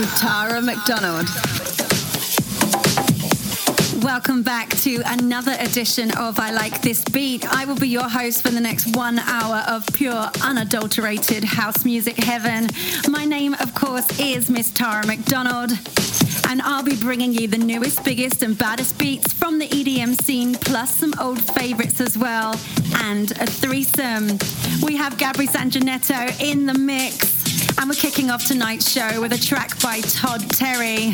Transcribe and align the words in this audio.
With 0.00 0.16
Tara 0.16 0.62
McDonald. 0.62 1.28
Welcome 4.02 4.42
back 4.42 4.70
to 4.78 5.02
another 5.04 5.54
edition 5.58 6.10
of 6.16 6.40
I 6.40 6.52
Like 6.52 6.80
This 6.80 7.04
Beat. 7.04 7.46
I 7.46 7.66
will 7.66 7.76
be 7.76 7.88
your 7.88 8.08
host 8.08 8.40
for 8.40 8.48
the 8.48 8.62
next 8.62 8.96
one 8.96 9.18
hour 9.18 9.62
of 9.68 9.86
pure, 9.92 10.30
unadulterated 10.42 11.44
house 11.44 11.84
music 11.84 12.16
heaven. 12.16 12.68
My 13.10 13.26
name, 13.26 13.52
of 13.60 13.74
course, 13.74 14.18
is 14.18 14.48
Miss 14.48 14.70
Tara 14.70 15.06
McDonald, 15.06 15.72
and 16.48 16.62
I'll 16.62 16.82
be 16.82 16.96
bringing 16.96 17.34
you 17.34 17.46
the 17.46 17.58
newest, 17.58 18.02
biggest, 18.02 18.42
and 18.42 18.56
baddest 18.56 18.98
beats 18.98 19.34
from 19.34 19.58
the 19.58 19.68
EDM 19.68 20.18
scene, 20.22 20.54
plus 20.54 20.96
some 20.96 21.12
old 21.20 21.42
favorites 21.54 22.00
as 22.00 22.16
well, 22.16 22.58
and 22.94 23.32
a 23.32 23.44
threesome. 23.44 24.28
We 24.82 24.96
have 24.96 25.18
Gabri 25.18 25.46
Sanginetto 25.46 26.40
in 26.40 26.64
the 26.64 26.72
mix. 26.72 27.39
And 27.80 27.88
we're 27.88 27.94
kicking 27.94 28.30
off 28.30 28.44
tonight's 28.44 28.90
show 28.90 29.22
with 29.22 29.32
a 29.32 29.38
track 29.38 29.80
by 29.80 30.02
Todd 30.02 30.50
Terry. 30.50 31.12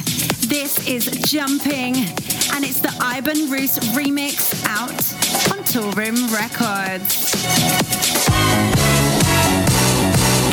This 0.48 0.84
is 0.89 1.06
Jumping, 1.30 1.95
and 1.95 2.65
it's 2.65 2.80
the 2.80 2.92
Ivan 3.01 3.48
Roos 3.48 3.79
remix 3.95 4.65
out 4.66 4.91
on 5.52 5.62
Toolroom 5.62 6.27
Records. 6.34 7.16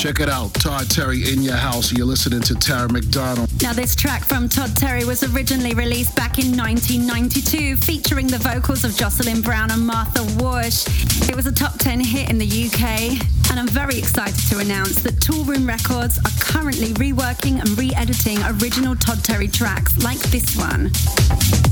Check 0.03 0.19
it 0.19 0.27
out, 0.27 0.53
Todd 0.55 0.89
Terry 0.89 1.31
in 1.31 1.41
your 1.41 1.55
house. 1.55 1.93
You're 1.93 2.05
listening 2.05 2.41
to 2.41 2.55
Tara 2.55 2.91
McDonald. 2.91 3.49
Now, 3.61 3.71
this 3.71 3.95
track 3.95 4.25
from 4.25 4.49
Todd 4.49 4.75
Terry 4.75 5.05
was 5.05 5.23
originally 5.33 5.73
released 5.73 6.13
back 6.13 6.39
in 6.39 6.57
1992, 6.57 7.77
featuring 7.77 8.27
the 8.27 8.37
vocals 8.39 8.83
of 8.83 8.97
Jocelyn 8.97 9.39
Brown 9.39 9.71
and 9.71 9.87
Martha 9.87 10.21
Wash. 10.43 10.87
It 11.29 11.37
was 11.37 11.47
a 11.47 11.53
top 11.53 11.79
10 11.79 12.01
hit 12.01 12.29
in 12.29 12.37
the 12.37 12.45
UK, 12.45 13.17
and 13.49 13.57
I'm 13.57 13.69
very 13.69 13.97
excited 13.97 14.45
to 14.49 14.59
announce 14.59 15.01
that 15.03 15.21
Toolroom 15.21 15.65
Records 15.65 16.17
are 16.17 16.35
currently 16.37 16.87
reworking 16.95 17.61
and 17.61 17.69
re 17.79 17.93
editing 17.95 18.39
original 18.59 18.97
Todd 18.97 19.23
Terry 19.23 19.47
tracks 19.47 19.97
like 20.03 20.19
this 20.19 20.57
one. 20.57 20.93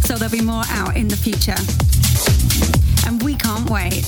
So 0.04 0.16
there'll 0.16 0.32
be 0.32 0.40
more 0.40 0.64
out 0.70 0.96
in 0.96 1.10
the 1.10 1.18
future. 1.18 1.60
And 3.06 3.22
we 3.22 3.36
can't 3.36 3.70
wait. 3.70 4.08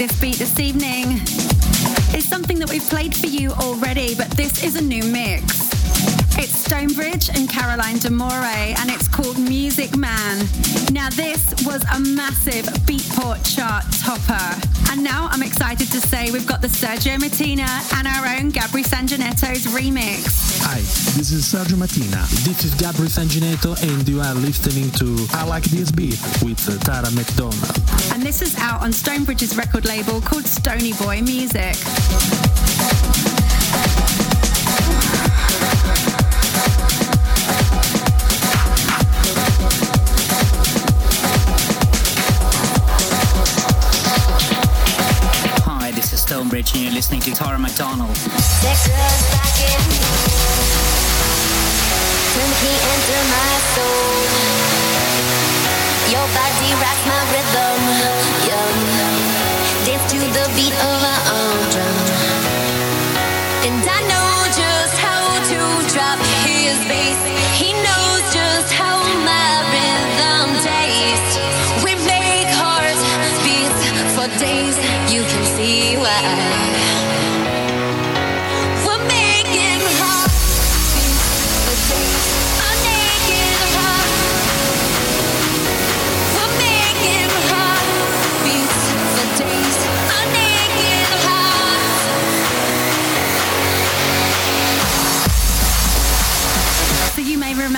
This 0.00 0.18
Beat 0.18 0.36
this 0.36 0.58
evening 0.58 1.18
is 2.16 2.26
something 2.26 2.58
that 2.58 2.70
we've 2.70 2.88
played 2.88 3.14
for 3.14 3.26
you 3.26 3.50
already, 3.50 4.14
but 4.14 4.30
this 4.30 4.64
is 4.64 4.76
a 4.76 4.80
new. 4.80 5.02
It's 7.02 7.26
Stonebridge 7.26 7.38
and 7.38 7.48
Caroline 7.48 7.98
D'Amore, 7.98 8.30
and 8.30 8.90
it's 8.90 9.08
called 9.08 9.38
Music 9.38 9.96
Man. 9.96 10.38
Now, 10.92 11.08
this 11.10 11.54
was 11.64 11.82
a 11.94 12.00
massive 12.00 12.66
Beatport 12.84 13.40
chart 13.56 13.84
topper. 14.02 14.60
And 14.90 15.02
now 15.02 15.28
I'm 15.30 15.42
excited 15.42 15.86
to 15.92 16.00
say 16.00 16.30
we've 16.30 16.46
got 16.46 16.60
the 16.60 16.68
Sergio 16.68 17.16
Mattina 17.16 17.68
and 17.96 18.06
our 18.06 18.26
own 18.36 18.52
Gabri 18.52 18.84
Sanginetto's 18.84 19.66
remix. 19.68 20.60
Hi, 20.62 20.78
this 21.16 21.32
is 21.32 21.44
Sergio 21.44 21.76
Mattina. 21.76 22.28
This 22.44 22.64
is 22.64 22.74
Gabri 22.74 23.08
Sanginetto, 23.08 23.80
and 23.82 24.06
you 24.08 24.20
are 24.20 24.34
listening 24.34 24.90
to 24.92 25.26
I 25.32 25.46
Like 25.46 25.64
This 25.64 25.90
Beat 25.90 26.20
with 26.42 26.60
Tara 26.84 27.10
McDonald. 27.12 27.80
And 28.12 28.22
this 28.22 28.42
is 28.42 28.56
out 28.58 28.82
on 28.82 28.92
Stonebridge's 28.92 29.56
record 29.56 29.86
label 29.86 30.20
called 30.20 30.44
Stoney 30.44 30.92
Boy 30.94 31.22
Music. 31.22 31.76
Stonebridge 46.50 46.74
and 46.74 46.82
you're 46.82 46.92
listening 46.92 47.20
to 47.20 47.30
Tara 47.30 47.58
McDonald. 47.60 48.16
Turn 48.16 48.32
key 52.58 52.78
into 52.90 53.16
my 53.30 53.52
soul. 53.70 54.18
Your 56.10 56.26
body 56.34 56.70
rocks 56.82 57.06
my 57.06 57.22
rhythm. 57.30 57.80
Dance 59.86 60.04
to 60.10 60.18
the 60.18 60.46
beat 60.56 60.74
of 60.74 60.98
our 61.12 61.22
own 61.38 61.58
drum. 61.70 61.96
And 63.70 63.86
I 63.86 64.00
know 64.10 64.30
just 64.50 64.94
how 64.98 65.22
to 65.54 65.58
drop 65.94 66.18
his 66.42 66.74
bass. 66.90 67.20
He 67.62 67.70
knows 67.78 68.22
just 68.34 68.72
how 68.74 68.98
my 69.22 69.62
rhythm 69.70 70.50
tastes. 70.66 71.38
We 71.84 71.94
make 72.10 72.50
hearts 72.58 73.02
beat 73.46 73.70
for 74.18 74.26
days. 74.42 74.74
You 75.14 75.22
can 75.22 75.44
see 75.56 75.96
why. 75.96 76.39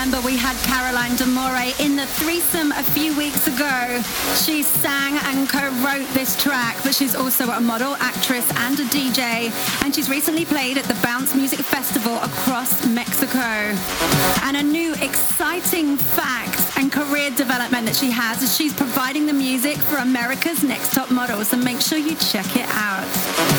Remember 0.05 0.27
we 0.27 0.37
had 0.37 0.57
Caroline 0.67 1.15
D'Amore 1.15 1.73
in 1.79 1.95
the 1.95 2.07
threesome 2.07 2.73
a 2.73 2.83
few 2.83 3.17
weeks 3.17 3.47
ago. 3.47 4.03
She 4.35 4.65
sang 4.65 5.15
and 5.31 5.49
co-wrote 5.49 6.09
this 6.13 6.35
track, 6.43 6.77
but 6.83 6.93
she's 6.93 7.15
also 7.15 7.49
a 7.51 7.61
model, 7.61 7.95
actress, 8.01 8.51
and 8.57 8.81
a 8.81 8.85
DJ. 8.87 9.53
And 9.85 9.95
she's 9.95 10.11
recently 10.11 10.45
played 10.45 10.77
at 10.77 10.87
the 10.87 10.99
Bounce 11.05 11.37
Music 11.37 11.61
Festival 11.61 12.17
across 12.17 12.85
Mexico. 12.85 13.39
And 14.43 14.57
a 14.57 14.63
new 14.65 14.93
exciting 14.95 15.97
fact 15.97 16.77
and 16.77 16.91
career 16.91 17.31
development 17.31 17.87
that 17.87 17.95
she 17.95 18.11
has 18.11 18.43
is 18.43 18.57
she's 18.57 18.75
providing 18.75 19.27
the 19.27 19.33
music 19.33 19.77
for 19.77 19.99
America's 19.99 20.65
Next 20.65 20.93
Top 20.93 21.13
Model. 21.13 21.45
So 21.45 21.57
make 21.57 21.81
sure 21.81 21.99
you 21.99 22.17
check 22.17 22.57
it 22.57 22.67
out. 22.71 23.07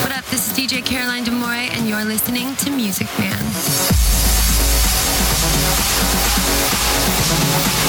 What 0.02 0.12
up? 0.12 0.26
This 0.26 0.46
is 0.46 0.52
DJ 0.52 0.84
Caroline 0.84 1.24
D'Amore, 1.24 1.72
and 1.72 1.88
you're 1.88 2.04
listening 2.04 2.54
to 2.56 2.70
Music 2.70 3.08
Man. 3.18 3.93
So 7.54 7.83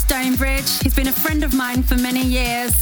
Stonebridge. 0.00 0.82
He's 0.82 0.94
been 0.94 1.08
a 1.08 1.12
friend 1.12 1.44
of 1.44 1.54
mine 1.54 1.82
for 1.82 1.96
many 1.96 2.22
years. 2.22 2.72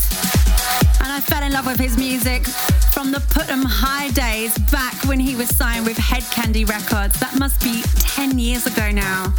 And 1.01 1.11
I 1.11 1.19
fell 1.21 1.43
in 1.43 1.51
love 1.51 1.65
with 1.65 1.79
his 1.79 1.97
music 1.97 2.45
from 2.93 3.11
the 3.11 3.19
Put 3.19 3.49
'em 3.49 3.63
High 3.63 4.09
days 4.11 4.57
back 4.71 4.93
when 5.05 5.19
he 5.19 5.35
was 5.35 5.49
signed 5.55 5.85
with 5.85 5.97
Hed 5.97 6.23
Kandi 6.31 6.67
Records. 6.67 7.19
That 7.19 7.37
must 7.37 7.61
be 7.61 7.83
10 7.99 8.39
years 8.39 8.65
ago 8.65 8.91
now. 8.91 9.33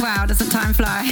Wow, 0.00 0.26
doesn't 0.26 0.50
time 0.50 0.74
fly? 0.74 1.10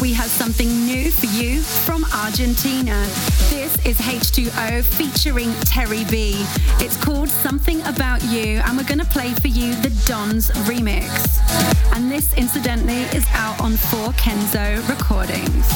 We 0.00 0.12
have 0.14 0.30
something 0.30 0.68
new 0.86 1.10
for 1.10 1.26
you 1.26 1.60
from 1.60 2.04
Argentina. 2.14 3.06
This 3.50 3.84
is 3.84 3.98
H2O 3.98 4.82
featuring 4.82 5.52
Terry 5.60 6.04
B. 6.04 6.46
It's 6.78 6.96
called 6.96 7.28
Something 7.28 7.82
About 7.82 8.22
You, 8.24 8.60
and 8.64 8.78
we're 8.78 8.84
going 8.84 9.00
to 9.00 9.04
play 9.04 9.34
for 9.34 9.48
you 9.48 9.74
the 9.76 9.90
Dons 10.06 10.50
remix. 10.68 11.38
And 11.94 12.10
this, 12.10 12.32
incidentally, 12.34 13.02
is 13.16 13.26
out 13.32 13.60
on 13.60 13.72
4 13.72 14.12
Kenzo 14.12 14.88
Recordings. 14.88 15.66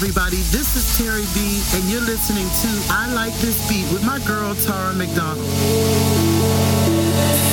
Everybody. 0.00 0.40
This 0.48 0.76
is 0.80 0.96
Terry 0.96 1.28
B, 1.36 1.60
and 1.76 1.84
you're 1.90 2.00
listening 2.00 2.48
to 2.48 2.68
I 2.88 3.12
Like 3.12 3.34
This 3.44 3.68
Beat 3.68 3.84
with 3.92 4.02
my 4.02 4.18
girl 4.20 4.54
Tara 4.54 4.94
McDonald. 4.94 5.44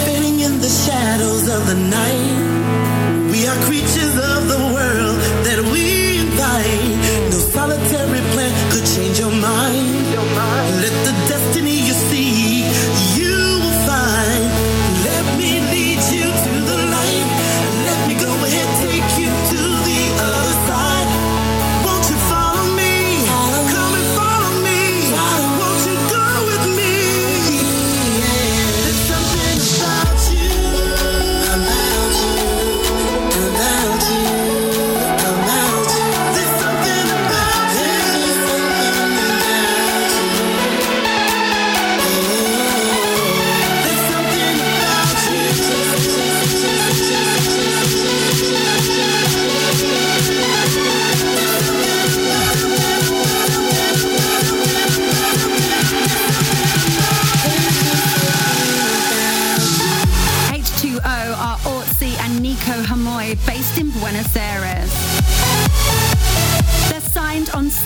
Fading 0.07 0.39
in 0.39 0.61
the 0.61 0.69
shadows 0.69 1.49
of 1.51 1.67
the 1.67 1.75
night, 1.75 3.27
we 3.35 3.45
are 3.47 3.59
creatures 3.67 4.15
of 4.15 4.47
the 4.47 4.63
world 4.71 5.19
that 5.43 5.59
we 5.73 6.23
invite. 6.23 6.95
No 7.35 7.39
solitary 7.51 8.06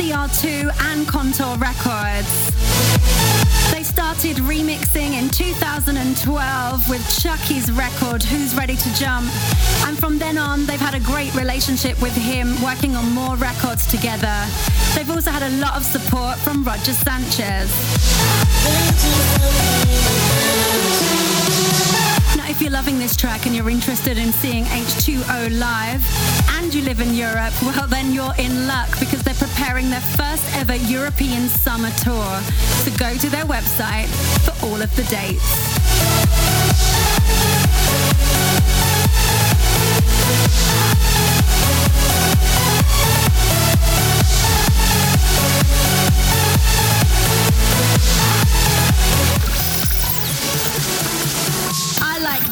CR2 0.02 0.72
and 0.94 1.08
Contour 1.08 1.58
Records. 1.58 2.50
They 3.72 3.84
started 3.84 4.38
remixing 4.38 5.14
in 5.14 5.30
2012 5.30 6.90
with 6.90 7.02
Chuckie's 7.22 7.72
record, 7.72 8.24
Who's 8.24 8.56
Ready 8.56 8.76
to 8.78 8.94
Jump? 8.96 9.30
And 9.86 9.96
from 9.96 10.18
then 10.18 10.40
on, 10.40 10.66
they've 10.66 10.80
had 10.80 10.96
a 10.96 11.00
great 11.02 11.36
relationship 11.36 12.02
with 12.02 12.16
him, 12.16 12.60
working 12.64 12.96
on 12.96 13.12
more 13.12 13.36
records 13.36 13.86
together. 13.86 14.48
They've 14.96 15.08
also 15.08 15.30
had 15.30 15.44
a 15.44 15.56
lot 15.58 15.78
of 15.78 15.84
support 15.84 16.38
from 16.40 16.64
Roger 16.64 16.94
Sanchez. 16.94 17.70
If 22.52 22.62
you're 22.62 22.70
loving 22.70 23.00
this 23.00 23.16
track 23.16 23.46
and 23.46 23.56
you're 23.56 23.70
interested 23.70 24.18
in 24.18 24.34
seeing 24.34 24.66
H2O 24.66 25.58
live 25.58 26.04
and 26.58 26.74
you 26.74 26.82
live 26.82 27.00
in 27.00 27.16
Europe, 27.16 27.54
well, 27.62 27.88
then 27.88 28.12
you're 28.12 28.36
in 28.38 28.68
luck 28.68 28.90
because 29.00 29.24
they're 29.24 29.34
preparing 29.36 29.90
their 29.90 30.02
first 30.02 30.44
ever 30.58 30.76
European 30.76 31.48
summer 31.48 31.90
tour. 32.04 32.42
So 32.84 32.92
go 32.98 33.16
to 33.18 33.30
their 33.30 33.46
website 33.46 34.08
for 34.44 34.66
all 34.68 34.82
of 34.82 34.94
the 34.98 35.04
dates. 35.04 35.62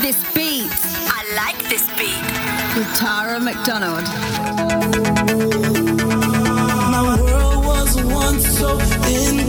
This 0.01 0.17
beat 0.33 0.71
I 1.11 1.23
like 1.35 1.59
this 1.69 1.85
beat. 1.97 2.23
with 2.77 2.87
Tara 2.97 3.39
McDonald. 3.39 4.03
My 6.91 7.17
world 7.21 7.65
was 7.65 8.01
once 8.03 8.47
so 8.57 8.79
incomplete, 9.07 9.48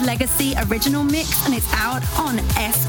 Legacy 0.00 0.54
Original 0.68 1.04
Mix 1.04 1.44
and 1.46 1.54
it's 1.54 1.70
out 1.74 2.02
on 2.18 2.38
S2 2.56 2.79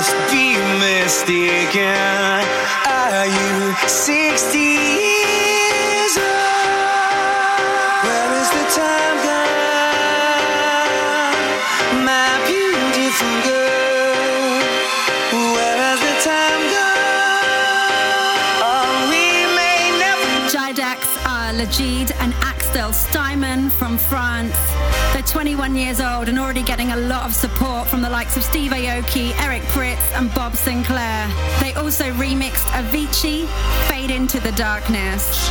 must 0.00 0.16
be 0.32 0.56
mistaken. 0.78 1.92
Are 2.88 3.26
you 3.26 3.74
60 3.86 4.58
years 4.58 6.16
old? 6.16 7.60
Where 8.04 8.32
is 8.40 8.48
the 8.48 8.64
time 8.80 9.16
gone? 9.28 10.56
My 12.02 12.32
beautiful 12.48 13.34
girl. 13.44 14.64
Where 15.52 15.78
has 15.84 16.00
the 16.08 16.14
time 16.30 16.62
gone? 16.76 17.44
Oh, 18.72 18.88
we 19.12 19.24
may 19.58 19.80
never. 20.00 20.30
JDAX 20.48 21.00
are 21.26 21.52
Legid 21.52 22.08
and 22.20 22.32
Axel 22.40 22.94
Steinman 22.94 23.68
from 23.68 23.98
France. 23.98 24.56
They're 25.12 25.22
21 25.22 25.76
years 25.76 26.00
old 26.00 26.28
and 26.30 26.38
already 26.38 26.62
getting 26.62 26.92
a 26.92 26.96
lot 26.96 27.26
of 27.26 27.34
support 27.34 27.88
from 27.88 28.00
the 28.00 28.08
likes 28.08 28.36
of 28.36 28.42
Steve 28.44 28.70
Aoki, 28.70 29.32
Eric 29.50 29.62
Prydz, 29.64 30.16
and 30.16 30.32
Bob 30.32 30.52
Sinclar. 30.52 31.26
They 31.58 31.72
also 31.72 32.12
remixed 32.12 32.70
Avicii, 32.70 33.48
Fade 33.88 34.12
Into 34.12 34.38
the 34.38 34.52
Darkness. 34.52 35.50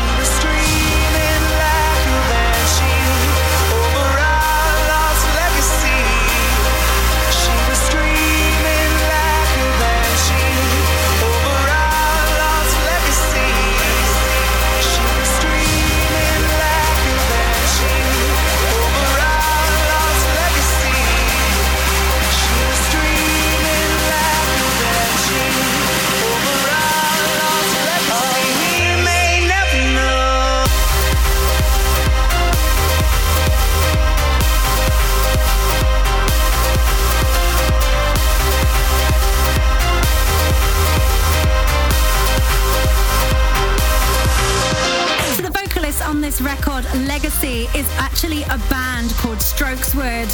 Legacy, 46.96 47.68
is 47.76 47.88
actually 47.98 48.44
a 48.44 48.58
band 48.70 49.12
called 49.12 49.42
Strokes 49.42 49.94
Wood. 49.94 50.28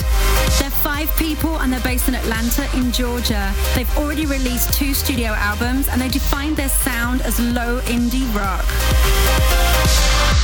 They're 0.59 0.69
five 0.69 1.13
people 1.17 1.59
and 1.59 1.71
they're 1.71 1.81
based 1.81 2.07
in 2.07 2.15
Atlanta 2.15 2.67
in 2.77 2.91
Georgia. 2.91 3.53
They've 3.75 3.97
already 3.97 4.25
released 4.25 4.73
two 4.73 4.93
studio 4.93 5.31
albums 5.31 5.89
and 5.89 6.01
they 6.01 6.07
define 6.07 6.55
their 6.55 6.69
sound 6.69 7.21
as 7.23 7.39
low 7.39 7.81
indie 7.81 8.33
rock. 8.33 8.63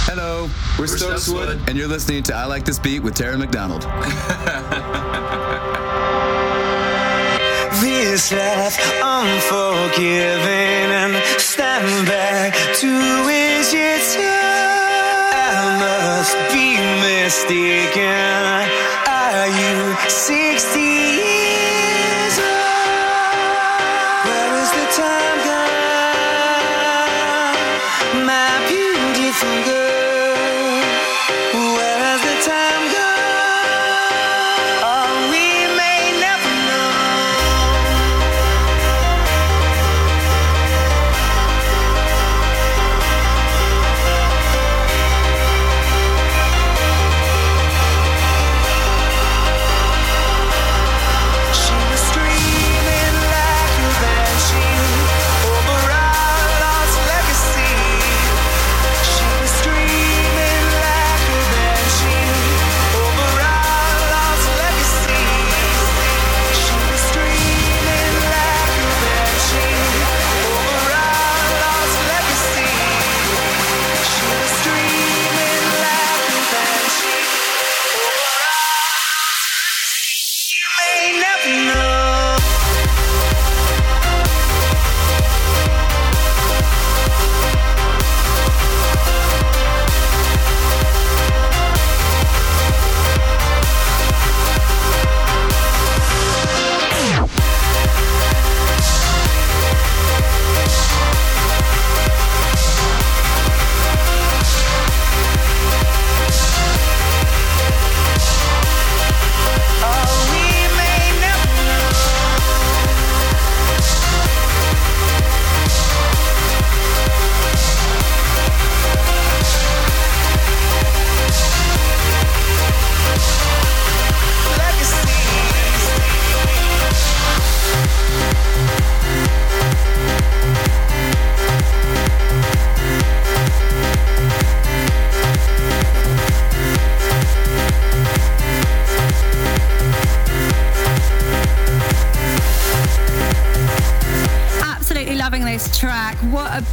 Hello, 0.04 0.50
we're, 0.78 0.88
Stokes 0.88 1.30
Wood, 1.30 1.62
and 1.67 1.78
you're 1.78 1.88
listening 1.88 2.24
to 2.24 2.36
I 2.36 2.45
Like 2.45 2.65
This 2.65 2.80
Beat 2.80 3.00
with 3.00 3.15
Tara 3.15 3.38
McDonald. 3.38 3.86
This 8.12 8.34
life 8.34 8.78
unforgiving 9.02 10.91
and 10.91 11.15
stand 11.39 12.06
back 12.06 12.54
to 12.76 12.89
is 13.30 13.74
it 13.74 14.17
I 14.17 14.30
must 16.21 16.38
be 16.53 16.77
mistaken. 17.01 18.05
Are 19.07 19.47
you 19.47 19.95
60 20.07 21.00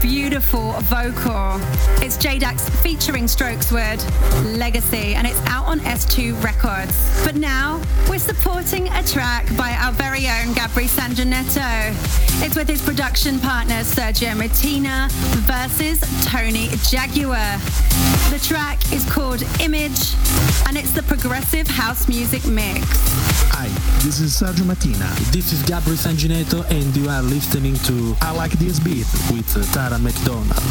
a 0.09 0.18
beautiful 0.39 0.71
vocal. 0.83 1.57
It's 2.01 2.17
JDAX 2.17 2.71
featuring 2.81 3.25
Strokeswood, 3.25 3.99
Legacy, 4.57 5.17
and 5.17 5.27
it's 5.27 5.41
out 5.47 5.67
on 5.67 5.81
S2 5.81 6.41
Records. 6.45 7.25
But 7.25 7.35
now 7.35 7.83
we're 8.09 8.21
supporting 8.21 8.89
a 8.91 9.03
track 9.03 9.49
by 9.57 9.73
our 9.73 9.91
very 9.91 10.29
own 10.29 10.55
Gabri 10.55 10.87
Sanginetto. 10.87 11.91
It's 12.41 12.55
with 12.55 12.69
his 12.69 12.81
production 12.81 13.41
partner 13.41 13.83
Sergio 13.83 14.31
Mattina 14.39 15.11
versus 15.43 15.99
Tony 16.25 16.69
Jaguar. 16.89 17.59
The 18.31 18.39
track 18.39 18.93
is 18.93 19.05
called 19.11 19.43
Image 19.61 20.15
and 20.69 20.77
it's 20.77 20.93
the 20.93 21.03
progressive 21.03 21.67
house 21.67 22.07
music 22.07 22.47
mix. 22.47 22.87
Hi, 23.51 23.67
this 24.05 24.21
is 24.21 24.41
Sergio 24.41 24.63
Mattina. 24.63 25.09
This 25.33 25.53
is 25.53 25.63
Gabri 25.65 25.97
Sangineto 25.97 26.65
and 26.71 26.97
you 26.97 27.09
are 27.09 27.23
listening 27.23 27.75
to 27.91 28.15
I 28.21 28.31
Like 28.37 28.53
This 28.53 28.79
Beat 28.79 29.07
with 29.33 29.73
Tara 29.73 29.99
McDonald. 29.99 30.28
Show 30.29 30.69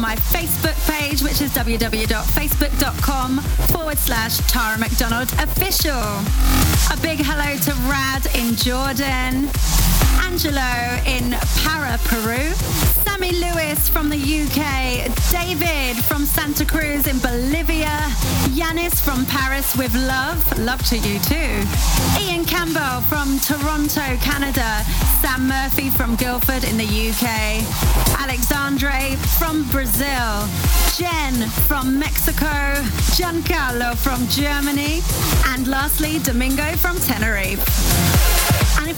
my 0.00 0.16
Facebook 0.16 0.76
page, 0.88 1.22
which 1.22 1.40
is 1.40 1.50
www.facebook.com 1.52 3.38
forward 3.72 3.98
slash 3.98 4.38
Tara 4.50 4.78
McDonald 4.78 5.32
official. 5.34 5.92
A 6.92 6.96
big 7.02 7.18
hello 7.20 7.56
to 7.58 7.72
Rad 7.88 8.26
in 8.36 8.54
Jordan, 8.54 9.48
Angelo 10.24 11.00
in 11.06 11.36
Para, 11.62 11.98
Peru, 12.04 12.52
Sammy 13.18 13.32
Lewis 13.40 13.88
from 13.88 14.08
the 14.08 14.16
UK, 14.16 15.10
David 15.32 15.96
from 16.04 16.24
Santa 16.24 16.64
Cruz 16.64 17.08
in 17.08 17.18
Bolivia, 17.18 17.98
Yanis 18.54 19.02
from 19.02 19.26
Paris 19.26 19.76
with 19.76 19.92
love, 19.94 20.38
love 20.60 20.80
to 20.84 20.96
you 20.96 21.18
too, 21.18 21.64
Ian 22.20 22.44
Campbell 22.44 23.00
from 23.08 23.40
Toronto, 23.40 24.16
Canada, 24.18 24.84
Sam 25.20 25.48
Murphy 25.48 25.90
from 25.90 26.14
Guildford 26.14 26.62
in 26.62 26.76
the 26.76 26.84
UK, 26.84 27.64
Alexandre 28.20 29.16
from 29.38 29.68
Brazil, 29.70 30.46
Jen 30.94 31.48
from 31.66 31.98
Mexico, 31.98 32.46
Giancarlo 33.16 33.96
from 33.96 34.28
Germany, 34.28 35.00
and 35.48 35.66
lastly, 35.66 36.20
Domingo 36.20 36.76
from 36.76 36.96
Tenerife. 36.98 38.07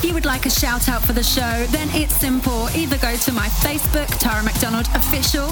If 0.01 0.07
you 0.07 0.15
would 0.15 0.25
like 0.25 0.47
a 0.47 0.51
shout 0.51 0.89
out 0.89 1.03
for 1.03 1.13
the 1.13 1.23
show, 1.23 1.67
then 1.69 1.91
it's 1.93 2.17
simple. 2.17 2.71
Either 2.71 2.97
go 2.97 3.15
to 3.17 3.33
my 3.33 3.49
Facebook, 3.49 4.07
Tara 4.19 4.43
McDonald 4.43 4.89
Official, 4.95 5.51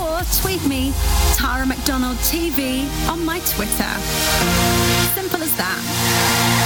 or 0.00 0.22
tweet 0.40 0.64
me, 0.64 0.94
Tara 1.34 1.66
McDonald 1.66 2.16
TV, 2.20 2.88
on 3.10 3.22
my 3.26 3.40
Twitter. 3.40 3.92
Simple 5.12 5.42
as 5.42 5.54
that. 5.58 6.59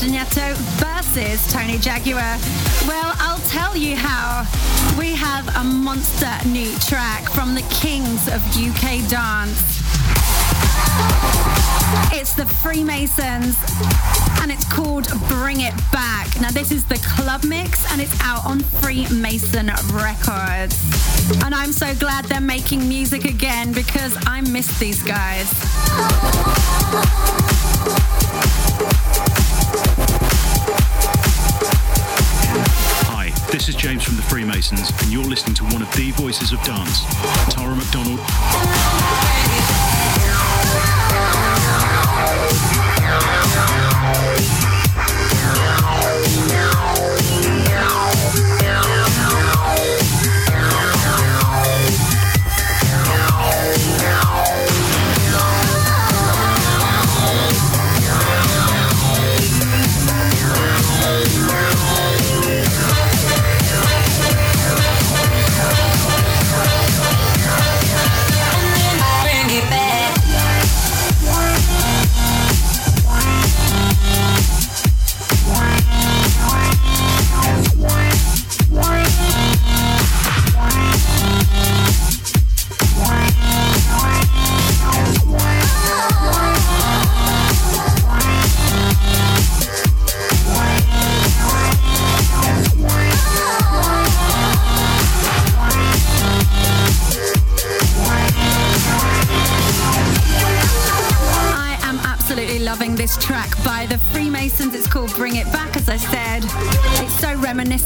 Gabri 0.00 0.54
versus 0.80 1.52
Tony 1.52 1.76
Jaguar? 1.76 2.38
Well, 2.88 3.12
I'll 3.18 3.40
tell 3.50 3.76
you 3.76 3.96
how. 3.96 4.46
We 4.98 5.14
have 5.14 5.46
a 5.56 5.62
monster 5.62 6.30
new 6.48 6.74
track 6.78 7.28
from 7.28 7.54
the 7.54 7.60
kings 7.68 8.26
of 8.28 8.40
UK 8.56 9.06
dance. 9.10 9.60
It's 12.12 12.32
the 12.32 12.46
Freemasons 12.46 13.58
and 14.40 14.50
it's 14.50 14.64
called 14.72 15.06
Bring 15.28 15.60
It 15.60 15.74
Back. 15.92 16.28
Now, 16.40 16.50
this 16.50 16.72
is 16.72 16.84
the 16.84 16.98
club 17.16 17.44
mix 17.44 17.84
and 17.92 18.00
it's 18.00 18.18
out 18.22 18.46
on 18.46 18.60
Freemason 18.60 19.66
Records. 19.92 20.80
And 21.44 21.54
I'm 21.54 21.72
so 21.72 21.94
glad 21.96 22.24
they're 22.24 22.40
making 22.40 22.88
music 22.88 23.26
again 23.26 23.72
because 23.72 24.16
I 24.26 24.40
miss 24.40 24.78
these 24.78 25.02
guys. 25.02 25.50
This 33.60 33.68
is 33.68 33.74
James 33.74 34.02
from 34.02 34.16
the 34.16 34.22
Freemasons, 34.22 34.90
and 35.02 35.12
you're 35.12 35.22
listening 35.22 35.54
to 35.56 35.64
one 35.64 35.82
of 35.82 35.94
the 35.94 36.12
voices 36.12 36.50
of 36.52 36.62
dance, 36.62 37.04
Tara 37.50 37.76
McDonald. 37.76 38.18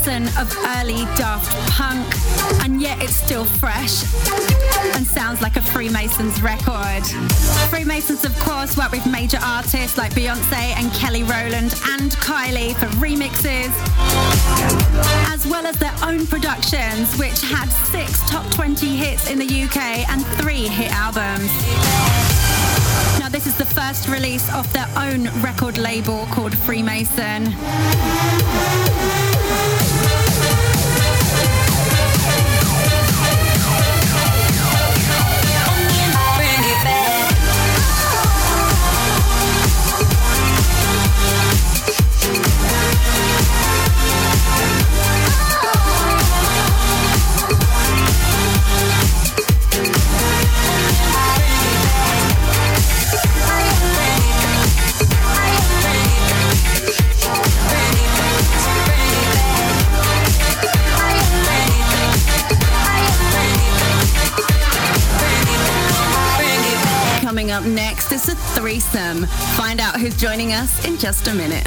Of 0.07 0.55
early 0.77 1.07
Daft 1.17 1.51
Punk, 1.71 2.07
and 2.63 2.79
yet 2.79 3.03
it's 3.03 3.15
still 3.15 3.47
fresh 3.47 4.05
and 4.95 5.07
sounds 5.07 5.41
like 5.41 5.57
a 5.57 5.63
Freemasons 5.63 6.43
record. 6.43 7.03
Freemasons, 7.71 8.23
of 8.23 8.39
course, 8.39 8.77
work 8.77 8.93
with 8.93 9.07
major 9.07 9.39
artists 9.43 9.97
like 9.97 10.13
Beyonce 10.13 10.77
and 10.77 10.93
Kelly 10.93 11.23
Rowland 11.23 11.73
and 11.87 12.11
Kylie 12.21 12.75
for 12.75 12.87
remixes, 13.01 13.73
as 15.33 15.47
well 15.47 15.67
as 15.67 15.77
their 15.79 15.95
own 16.03 16.27
productions, 16.27 17.17
which 17.19 17.41
had 17.41 17.71
six 17.91 18.21
top 18.29 18.45
20 18.53 18.87
hits 18.87 19.31
in 19.31 19.39
the 19.39 19.47
UK 19.47 20.07
and 20.11 20.25
three 20.37 20.69
hit 20.69 20.93
albums. 20.93 21.51
Now, 23.19 23.31
this 23.31 23.47
is 23.47 23.57
the 23.57 23.65
first 23.65 24.07
release 24.09 24.53
of 24.53 24.71
their 24.75 24.89
own 24.99 25.31
record 25.41 25.79
label 25.79 26.27
called 26.27 26.55
Freemason. 26.59 27.55
A 68.95 68.99
threesome. 68.99 69.27
Find 69.57 69.81
out 69.81 70.01
who's 70.01 70.17
joining 70.17 70.53
us 70.53 70.85
in 70.87 70.99
just 70.99 71.27
a 71.29 71.35
minute. 71.35 71.67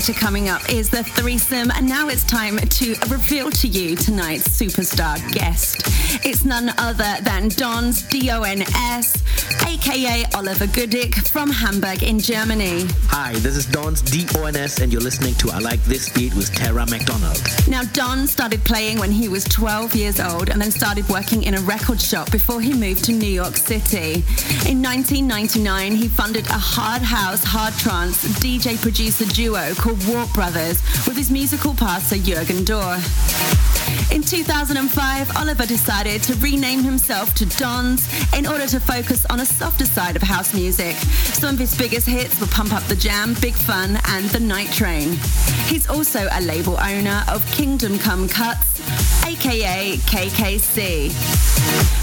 Feature 0.00 0.20
coming 0.20 0.48
up 0.48 0.62
is 0.70 0.88
the 0.88 1.02
threesome, 1.02 1.72
and 1.72 1.88
now 1.88 2.08
it's 2.08 2.22
time 2.22 2.56
to 2.56 2.94
reveal 3.08 3.50
to 3.50 3.66
you 3.66 3.96
tonight's 3.96 4.46
superstar 4.46 5.18
guest. 5.32 5.82
It's 6.24 6.44
none 6.44 6.72
other 6.78 7.16
than 7.22 7.48
Dons 7.48 8.02
D 8.04 8.30
O 8.30 8.42
N 8.42 8.62
S, 8.62 9.20
aka 9.68 10.24
Oliver 10.34 10.66
Goedicke 10.66 11.28
from 11.28 11.50
Hamburg 11.50 12.02
in 12.02 12.18
Germany. 12.18 12.86
Hi, 13.08 13.34
this 13.40 13.54
is 13.54 13.66
Don's 13.66 14.00
D-O-N-S 14.00 14.80
and 14.80 14.90
you're 14.90 15.02
listening 15.02 15.34
to 15.34 15.50
I 15.50 15.58
Like 15.58 15.82
This 15.84 16.08
Beat 16.08 16.34
with 16.34 16.54
Tara 16.54 16.86
McDonald. 16.86 17.42
Now, 17.68 17.82
Don 17.92 18.26
started 18.26 18.64
playing 18.64 18.98
when 18.98 19.10
he 19.10 19.28
was 19.28 19.44
12 19.44 19.94
years 19.94 20.20
old 20.20 20.48
and 20.48 20.60
then 20.60 20.70
started 20.70 21.06
working 21.10 21.42
in 21.42 21.54
a 21.54 21.60
record 21.60 22.00
shop 22.00 22.32
before 22.32 22.62
he 22.62 22.72
moved 22.72 23.04
to 23.04 23.12
New 23.12 23.26
York 23.30 23.56
City. 23.56 24.24
In 24.66 24.82
1999, 24.82 25.92
he 25.92 26.08
funded 26.08 26.46
a 26.46 26.58
hard 26.58 27.02
house, 27.02 27.44
hard 27.44 27.74
trance 27.74 28.24
DJ 28.40 28.80
producer 28.80 29.26
duo 29.26 29.74
called 29.74 30.02
Warp 30.08 30.32
Brothers 30.32 30.80
with 31.06 31.18
his 31.18 31.30
musical 31.30 31.74
pastor 31.74 32.16
Jürgen 32.16 32.64
Dohr. 32.64 33.77
In 34.10 34.22
2005, 34.22 35.36
Oliver 35.36 35.66
decided 35.66 36.22
to 36.24 36.34
rename 36.36 36.82
himself 36.82 37.34
to 37.34 37.46
Dons 37.58 38.08
in 38.34 38.46
order 38.46 38.66
to 38.66 38.80
focus 38.80 39.26
on 39.26 39.40
a 39.40 39.46
softer 39.46 39.84
side 39.86 40.16
of 40.16 40.22
house 40.22 40.54
music. 40.54 40.96
Some 40.96 41.54
of 41.54 41.58
his 41.58 41.76
biggest 41.76 42.06
hits 42.06 42.40
were 42.40 42.46
Pump 42.48 42.72
Up 42.72 42.82
the 42.84 42.96
Jam, 42.96 43.34
Big 43.40 43.54
Fun, 43.54 43.98
and 44.06 44.24
The 44.30 44.40
Night 44.40 44.70
Train. 44.72 45.18
He's 45.66 45.88
also 45.88 46.26
a 46.32 46.40
label 46.40 46.78
owner 46.80 47.24
of 47.28 47.44
Kingdom 47.52 47.98
Kome 47.98 48.30
Cuts, 48.30 48.80
aka 49.26 49.96
KKC. 49.96 51.12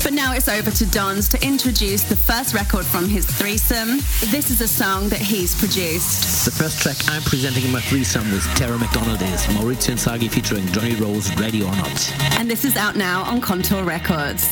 But 0.03 0.13
now 0.13 0.33
it's 0.33 0.47
over 0.47 0.69
to 0.69 0.85
Dons 0.91 1.27
to 1.29 1.43
introduce 1.43 2.03
the 2.03 2.15
first 2.15 2.53
record 2.53 2.85
from 2.85 3.09
his 3.09 3.25
threesome. 3.25 3.97
This 4.29 4.51
is 4.51 4.61
a 4.61 4.67
song 4.67 5.09
that 5.09 5.19
he's 5.19 5.55
produced. 5.55 6.45
The 6.45 6.51
first 6.51 6.79
track 6.79 6.97
I'm 7.07 7.23
presenting 7.23 7.63
in 7.63 7.71
my 7.71 7.81
threesome 7.81 8.31
with 8.31 8.45
Tara 8.55 8.77
McDonald 8.77 9.21
is 9.23 9.45
Maurizio 9.47 9.95
Inzaghi 9.95 10.29
featuring 10.29 10.67
Johnny 10.67 10.93
Rose, 10.95 11.33
Ready 11.35 11.63
or 11.63 11.74
Not. 11.77 12.13
And 12.39 12.49
this 12.49 12.63
is 12.63 12.77
out 12.77 12.95
now 12.95 13.23
on 13.23 13.41
Kontor 13.41 13.85
Records. 13.85 14.51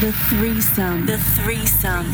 The 0.00 0.12
threesome. 0.28 1.06
The 1.06 1.18
threesome. 1.18 2.06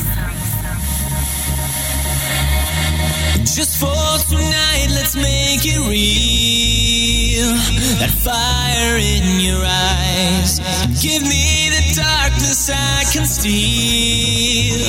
Just 3.44 3.78
for 3.78 4.18
tonight, 4.30 4.86
let's 4.90 5.16
make 5.16 5.64
it 5.64 5.80
real. 5.90 7.52
That 7.98 8.10
fire 8.10 8.96
in 8.96 9.40
your 9.40 9.60
eyes. 9.62 10.60
Give 11.02 11.22
me 11.22 11.68
the 11.68 12.00
darkness 12.00 12.70
I 12.70 13.04
can 13.12 13.26
steal 13.26 14.80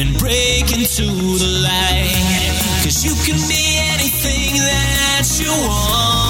and 0.00 0.18
break 0.18 0.72
into 0.72 1.04
the 1.38 1.62
light. 1.62 2.62
Cause 2.82 3.04
you 3.04 3.14
can 3.24 3.38
be 3.48 3.78
anything 3.92 4.58
that 4.58 5.38
you 5.38 5.52
want. 5.68 6.21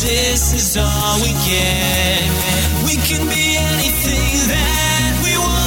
This 0.00 0.54
is 0.54 0.76
all 0.78 1.20
we 1.20 1.32
get. 1.44 2.24
We 2.84 2.96
can 2.96 3.28
be 3.28 3.56
anything 3.58 4.48
that 4.48 5.20
we 5.22 5.36
want. 5.36 5.61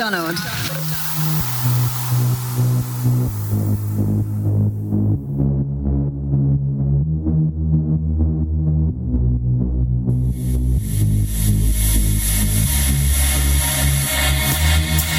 McDonald. 0.00 0.38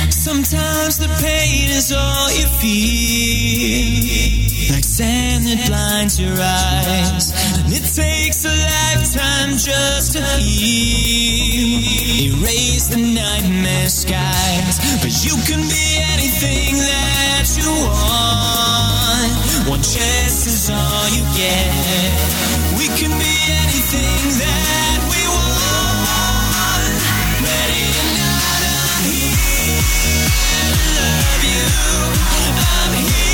Sometimes 0.10 0.98
the 0.98 1.08
pain 1.22 1.70
is 1.70 1.91
all 1.91 2.32
you 2.32 2.48
feel. 2.60 4.51
Like 4.69 4.84
sand 4.84 5.47
that 5.47 5.65
blinds 5.65 6.19
your 6.19 6.38
eyes. 6.38 7.34
And 7.58 7.74
it 7.74 7.82
takes 7.82 8.45
a 8.45 8.54
lifetime 8.54 9.58
just 9.58 10.13
to 10.13 10.24
heal. 10.38 11.82
Erase 12.38 12.88
the 12.93 13.02
nightmare 13.02 13.89
skies. 13.89 14.78
But 15.02 15.13
you 15.26 15.34
can 15.50 15.65
be 15.65 15.86
anything 16.13 16.78
that 16.78 17.50
you 17.58 17.71
want. 17.89 19.34
One 19.66 19.82
chance 19.82 20.45
is 20.45 20.70
all 20.70 21.07
you 21.09 21.26
get. 21.34 21.74
We 22.78 22.86
can 22.93 23.09
be 23.18 23.34
anything 23.66 24.24
that 24.45 24.99
we 25.09 25.22
want. 25.26 27.01
Ready 27.41 27.86
or 27.97 28.09
not, 28.14 28.62
I'm 28.70 29.09
here 29.09 29.41
love 31.01 31.43
you. 31.49 31.66
I'm 32.62 32.93
here 33.09 33.30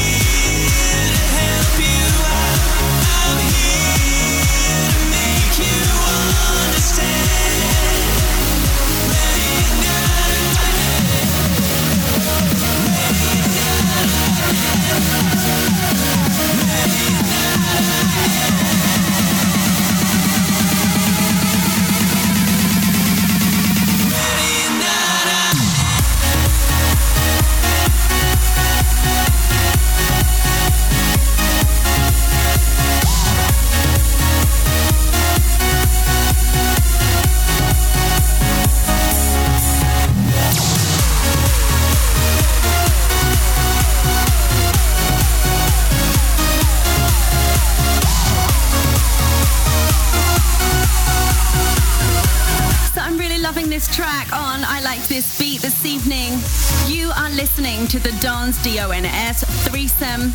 D-O-N-S 58.88 59.44
threesome. 59.68 60.32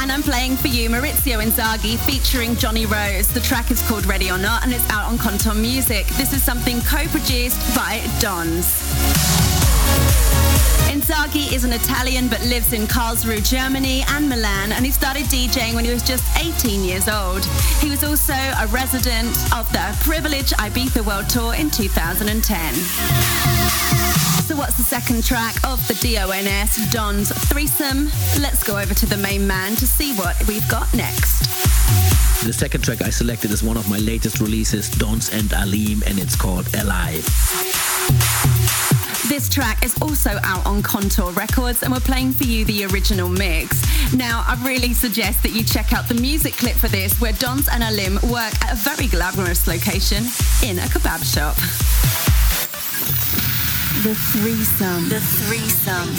And 0.00 0.12
I'm 0.12 0.22
playing 0.22 0.56
for 0.56 0.68
you 0.68 0.88
Maurizio 0.88 1.42
Inzaghi 1.44 1.98
featuring 1.98 2.54
Johnny 2.54 2.86
Rose. 2.86 3.26
The 3.26 3.40
track 3.40 3.72
is 3.72 3.82
called 3.88 4.06
Ready 4.06 4.30
or 4.30 4.38
Not 4.38 4.62
and 4.62 4.72
it's 4.72 4.88
out 4.88 5.10
on 5.10 5.18
Kontor 5.18 5.60
Music. 5.60 6.06
This 6.10 6.32
is 6.32 6.44
something 6.44 6.80
co-produced 6.82 7.74
by 7.74 8.00
Dons. 8.20 8.79
Inzaghi 11.00 11.50
is 11.54 11.64
an 11.64 11.72
Italian 11.72 12.28
but 12.28 12.44
lives 12.44 12.74
in 12.74 12.82
Karlsruhe, 12.82 13.42
Germany 13.42 14.04
and 14.08 14.28
Milan, 14.28 14.70
and 14.72 14.84
he 14.84 14.90
started 14.90 15.24
DJing 15.26 15.72
when 15.72 15.82
he 15.82 15.90
was 15.90 16.02
just 16.02 16.22
18 16.36 16.84
years 16.84 17.08
old. 17.08 17.42
He 17.80 17.88
was 17.88 18.04
also 18.04 18.34
a 18.34 18.66
resident 18.66 19.30
of 19.56 19.66
the 19.72 19.96
Privilege 20.02 20.50
Ibiza 20.50 21.06
World 21.06 21.30
Tour 21.30 21.54
in 21.54 21.70
2010. 21.70 22.74
So 24.44 24.54
what's 24.54 24.76
the 24.76 24.82
second 24.82 25.24
track 25.24 25.54
of 25.64 25.80
the 25.88 25.94
DONS 25.94 26.92
Don's 26.92 27.32
threesome? 27.48 28.10
Let's 28.38 28.62
go 28.62 28.78
over 28.78 28.92
to 28.92 29.06
the 29.06 29.16
main 29.16 29.46
man 29.46 29.76
to 29.76 29.86
see 29.86 30.12
what 30.16 30.36
we've 30.46 30.68
got 30.68 30.92
next. 30.94 31.40
The 32.44 32.52
second 32.52 32.84
track 32.84 33.00
I 33.00 33.08
selected 33.08 33.52
is 33.52 33.62
one 33.62 33.78
of 33.78 33.88
my 33.88 33.98
latest 33.98 34.38
releases, 34.38 34.90
Dons 34.90 35.30
and 35.30 35.50
Alim, 35.54 36.02
and 36.04 36.18
it's 36.18 36.36
called 36.36 36.68
Alive. 36.74 37.24
This 39.30 39.48
track 39.48 39.84
is 39.84 39.96
also 40.02 40.40
out 40.42 40.66
on 40.66 40.82
Kontor 40.82 41.32
Records 41.36 41.84
and 41.84 41.92
we're 41.92 42.00
playing 42.00 42.32
for 42.32 42.42
you 42.42 42.64
the 42.64 42.84
original 42.86 43.28
mix. 43.28 43.80
Now, 44.12 44.42
I 44.44 44.60
really 44.66 44.92
suggest 44.92 45.44
that 45.44 45.52
you 45.52 45.62
check 45.62 45.92
out 45.92 46.08
the 46.08 46.14
music 46.14 46.54
clip 46.54 46.74
for 46.74 46.88
this 46.88 47.20
where 47.20 47.30
Dons 47.34 47.68
and 47.68 47.84
Alim 47.84 48.14
work 48.24 48.52
at 48.60 48.72
a 48.72 48.74
very 48.74 49.06
glamorous 49.06 49.68
location 49.68 50.24
in 50.68 50.80
a 50.80 50.88
kebab 50.90 51.22
shop. 51.22 51.54
The 54.02 54.16
threesome. 54.16 55.08
The 55.08 55.20
threesome. 55.20 56.10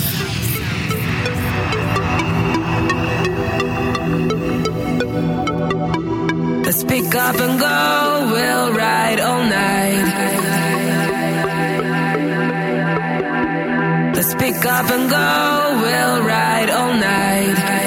Let's 6.64 6.86
pick 6.86 7.14
up 7.14 7.36
and 7.36 7.60
go, 7.60 8.30
we'll 8.32 8.74
ride 8.74 9.20
all 9.20 9.44
night. 9.44 10.41
Let's 14.22 14.36
pick 14.36 14.64
up 14.68 14.88
and 14.92 15.10
go, 15.10 15.82
we'll 15.82 16.22
ride 16.22 16.70
all 16.70 16.94
night. 16.94 17.81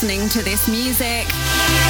Listening 0.00 0.30
to 0.30 0.42
this 0.42 0.66
music. 0.66 1.26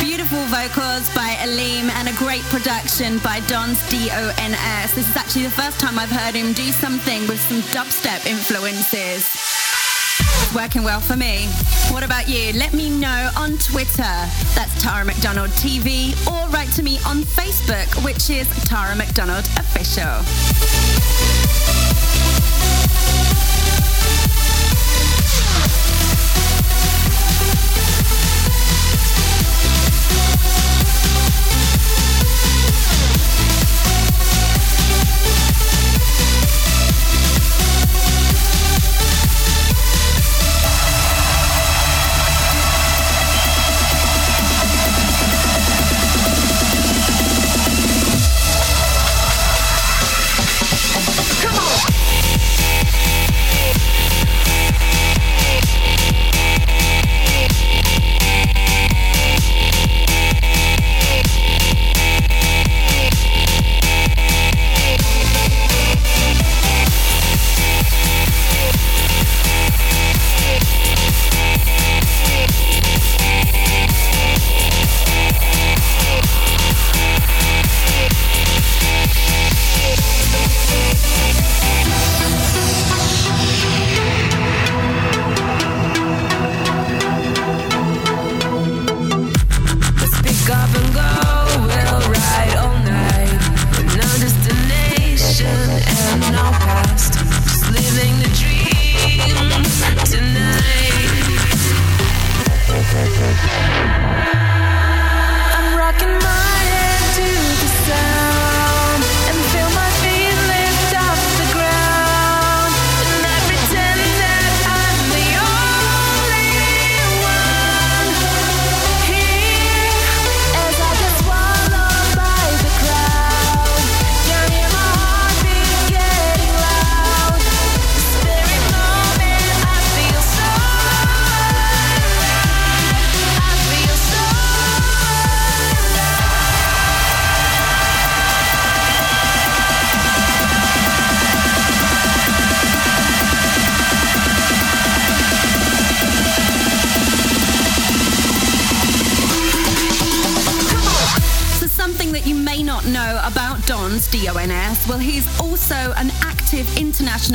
Beautiful 0.01 0.43
vocals 0.47 1.09
by 1.15 1.37
Aleem 1.47 1.89
and 1.91 2.09
a 2.09 2.13
great 2.15 2.43
production 2.51 3.19
by 3.19 3.39
Don's 3.47 3.89
D-O-N-S. 3.89 4.95
This 4.97 5.09
is 5.09 5.17
actually 5.17 5.45
the 5.45 5.51
first 5.51 5.79
time 5.79 5.97
I've 5.97 6.11
heard 6.11 6.35
him 6.35 6.53
do 6.53 6.73
something 6.73 7.21
with 7.29 7.39
some 7.43 7.61
dubstep 7.71 8.27
influences. 8.27 9.31
Working 10.53 10.83
well 10.83 10.99
for 10.99 11.15
me. 11.15 11.47
What 11.93 12.03
about 12.03 12.29
you? 12.29 12.53
Let 12.59 12.73
me 12.73 12.91
know 12.91 13.31
on 13.37 13.59
Twitter. 13.59 14.03
That's 14.57 14.83
Tara 14.83 15.05
McDonald 15.05 15.51
TV 15.51 16.11
or 16.27 16.51
write 16.51 16.73
to 16.73 16.83
me 16.83 16.99
on 17.07 17.23
Facebook, 17.23 18.05
which 18.05 18.29
is 18.29 18.49
Tara 18.65 18.97
McDonald 18.97 19.45
Official. 19.57 21.30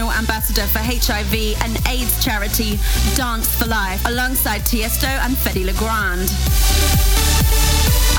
Ambassador 0.03 0.67
for 0.67 0.79
HIV 0.79 1.55
and 1.63 1.87
AIDS 1.87 2.23
charity 2.23 2.77
Dance 3.15 3.47
for 3.55 3.65
Life 3.65 4.05
alongside 4.05 4.61
Tiesto 4.61 5.07
and 5.07 5.37
Fedde 5.37 5.65
Le 5.65 5.73
Grand. 5.73 6.29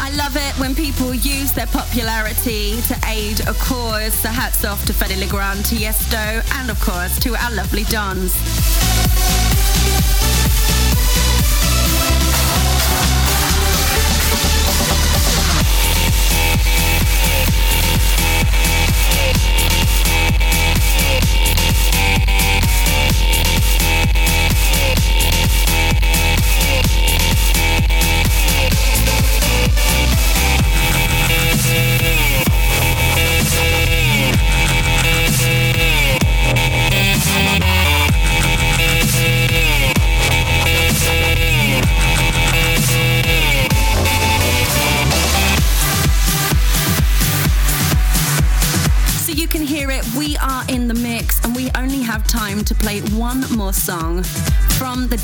I 0.00 0.10
love 0.16 0.36
it 0.36 0.58
when 0.58 0.74
people 0.74 1.14
use 1.14 1.52
their 1.52 1.66
popularity 1.66 2.80
to 2.82 2.96
aid 3.06 3.40
a 3.40 3.52
cause, 3.54 4.14
so 4.14 4.28
hats 4.28 4.64
off 4.64 4.84
to 4.86 4.94
Fedde 4.94 5.20
Le 5.20 5.26
Grand, 5.26 5.60
Tiesto, 5.60 6.42
and 6.58 6.70
of 6.70 6.80
course 6.80 7.18
to 7.20 7.36
our 7.36 7.52
lovely 7.52 7.84
Dons. 7.84 8.85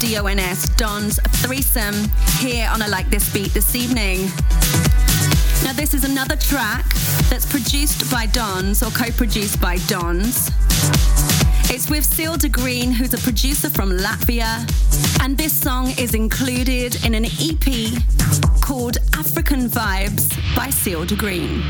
DONS 0.02 0.68
Don's 0.70 1.20
Threesome 1.42 1.94
here 2.40 2.68
on 2.72 2.82
a 2.82 2.88
Like 2.88 3.08
This 3.08 3.32
Beat 3.32 3.54
this 3.54 3.76
evening. 3.76 4.22
Now, 5.62 5.72
this 5.74 5.94
is 5.94 6.02
another 6.02 6.34
track 6.34 6.84
that's 7.30 7.46
produced 7.46 8.10
by 8.10 8.26
Dons 8.26 8.82
or 8.82 8.90
co 8.90 9.12
produced 9.12 9.60
by 9.60 9.76
Dons. 9.86 10.50
It's 11.74 11.88
with 11.88 12.04
Seal 12.04 12.36
de 12.36 12.50
Green, 12.50 12.92
who's 12.92 13.14
a 13.14 13.18
producer 13.18 13.70
from 13.70 13.92
Latvia, 13.92 14.60
and 15.22 15.38
this 15.38 15.58
song 15.58 15.90
is 15.98 16.14
included 16.14 17.02
in 17.02 17.14
an 17.14 17.24
EP 17.24 17.94
called 18.60 18.98
African 19.14 19.70
Vibes 19.70 20.36
by 20.54 20.68
Seal 20.68 21.06
de 21.06 21.16
Green. 21.16 21.62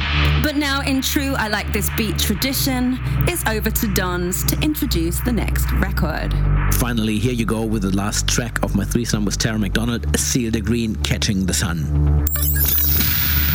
But 0.42 0.56
now, 0.56 0.80
in 0.80 1.02
true 1.02 1.34
I 1.36 1.46
Like 1.46 1.72
This 1.72 1.88
Beat 1.96 2.18
tradition, 2.18 2.98
it's 3.28 3.46
over 3.46 3.70
to 3.70 3.94
Dons 3.94 4.42
to 4.46 4.60
introduce 4.60 5.20
the 5.20 5.30
next 5.30 5.70
record. 5.74 6.34
Finally, 6.74 7.20
here 7.20 7.32
you 7.32 7.44
go 7.44 7.64
with 7.64 7.82
the 7.82 7.96
last 7.96 8.26
track 8.26 8.60
of 8.64 8.74
my 8.74 8.84
threesome 8.84 9.24
with 9.24 9.38
Tara 9.38 9.56
McDonald, 9.56 10.18
Seal 10.18 10.50
de 10.50 10.60
Green, 10.60 10.96
Catching 10.96 11.46
the 11.46 11.54
Sun. 11.54 12.24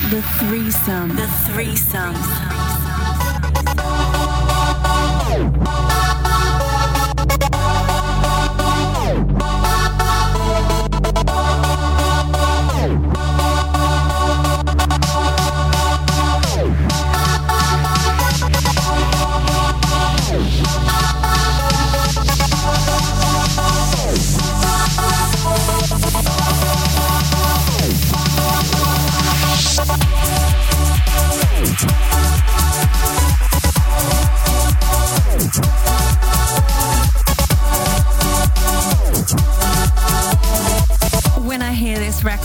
The 0.10 0.22
threesome. 0.39 1.14
The 1.14 1.28
threesome. 1.52 2.16
When 5.38 5.77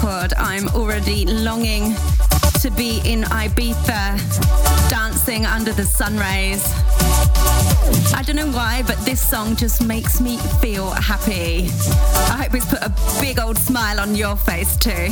I'm 0.05 0.69
already 0.71 1.25
longing 1.27 1.95
to 2.61 2.71
be 2.77 3.01
in 3.05 3.23
Ibiza, 3.23 4.91
dancing 4.91 5.47
under 5.47 5.73
the 5.73 5.85
sun 5.85 6.19
rays. 6.19 6.63
I 8.13 8.23
don't 8.27 8.37
know 8.37 8.51
why, 8.51 8.83
but 8.85 8.99
this 9.05 9.21
song 9.21 9.55
just 9.55 9.85
makes 9.87 10.21
me 10.21 10.39
feel 10.61 10.91
happy. 10.91 11.69
I 12.33 12.43
hope 12.43 12.55
it's 12.55 12.67
put 12.67 12.83
a 12.83 12.93
big 13.21 13.39
old 13.39 13.57
smile 13.57 14.01
on 14.01 14.17
your 14.17 14.37
face 14.37 14.77
too. 14.77 15.09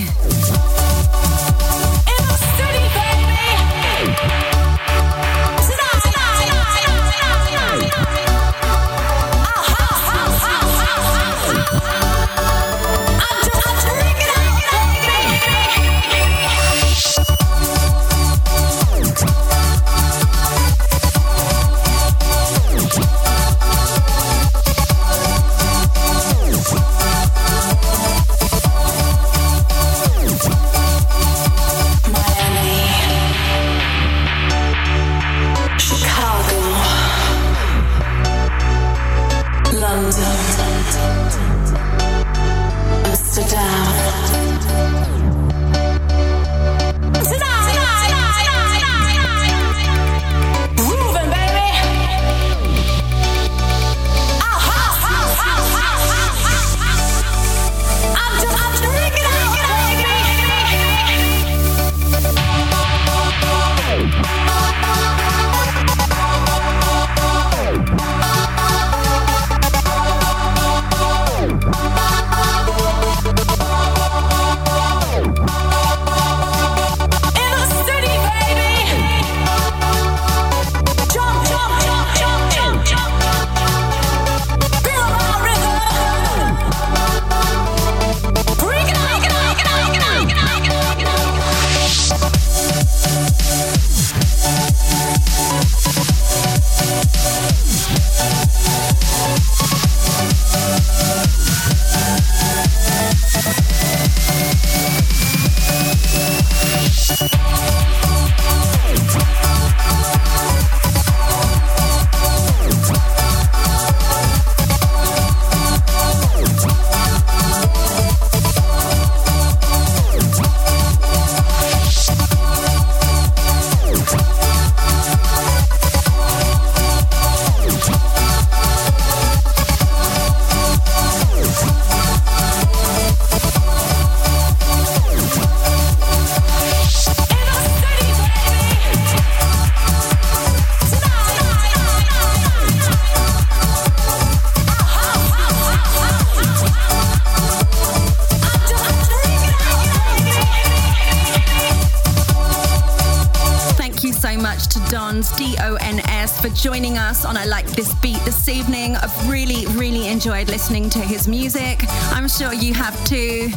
Joining 156.61 156.99
us 156.99 157.25
on 157.25 157.39
I 157.39 157.47
Like 157.47 157.67
This 157.69 157.95
Beat 158.01 158.19
this 158.27 158.47
evening. 158.47 158.95
I've 158.95 159.31
really, 159.31 159.67
really 159.79 160.09
enjoyed 160.09 160.49
listening 160.49 160.91
to 160.91 160.99
his 160.99 161.27
music. 161.27 161.79
I'm 162.13 162.29
sure 162.29 162.53
you 162.53 162.75
have 162.75 162.95
too. 163.07 163.51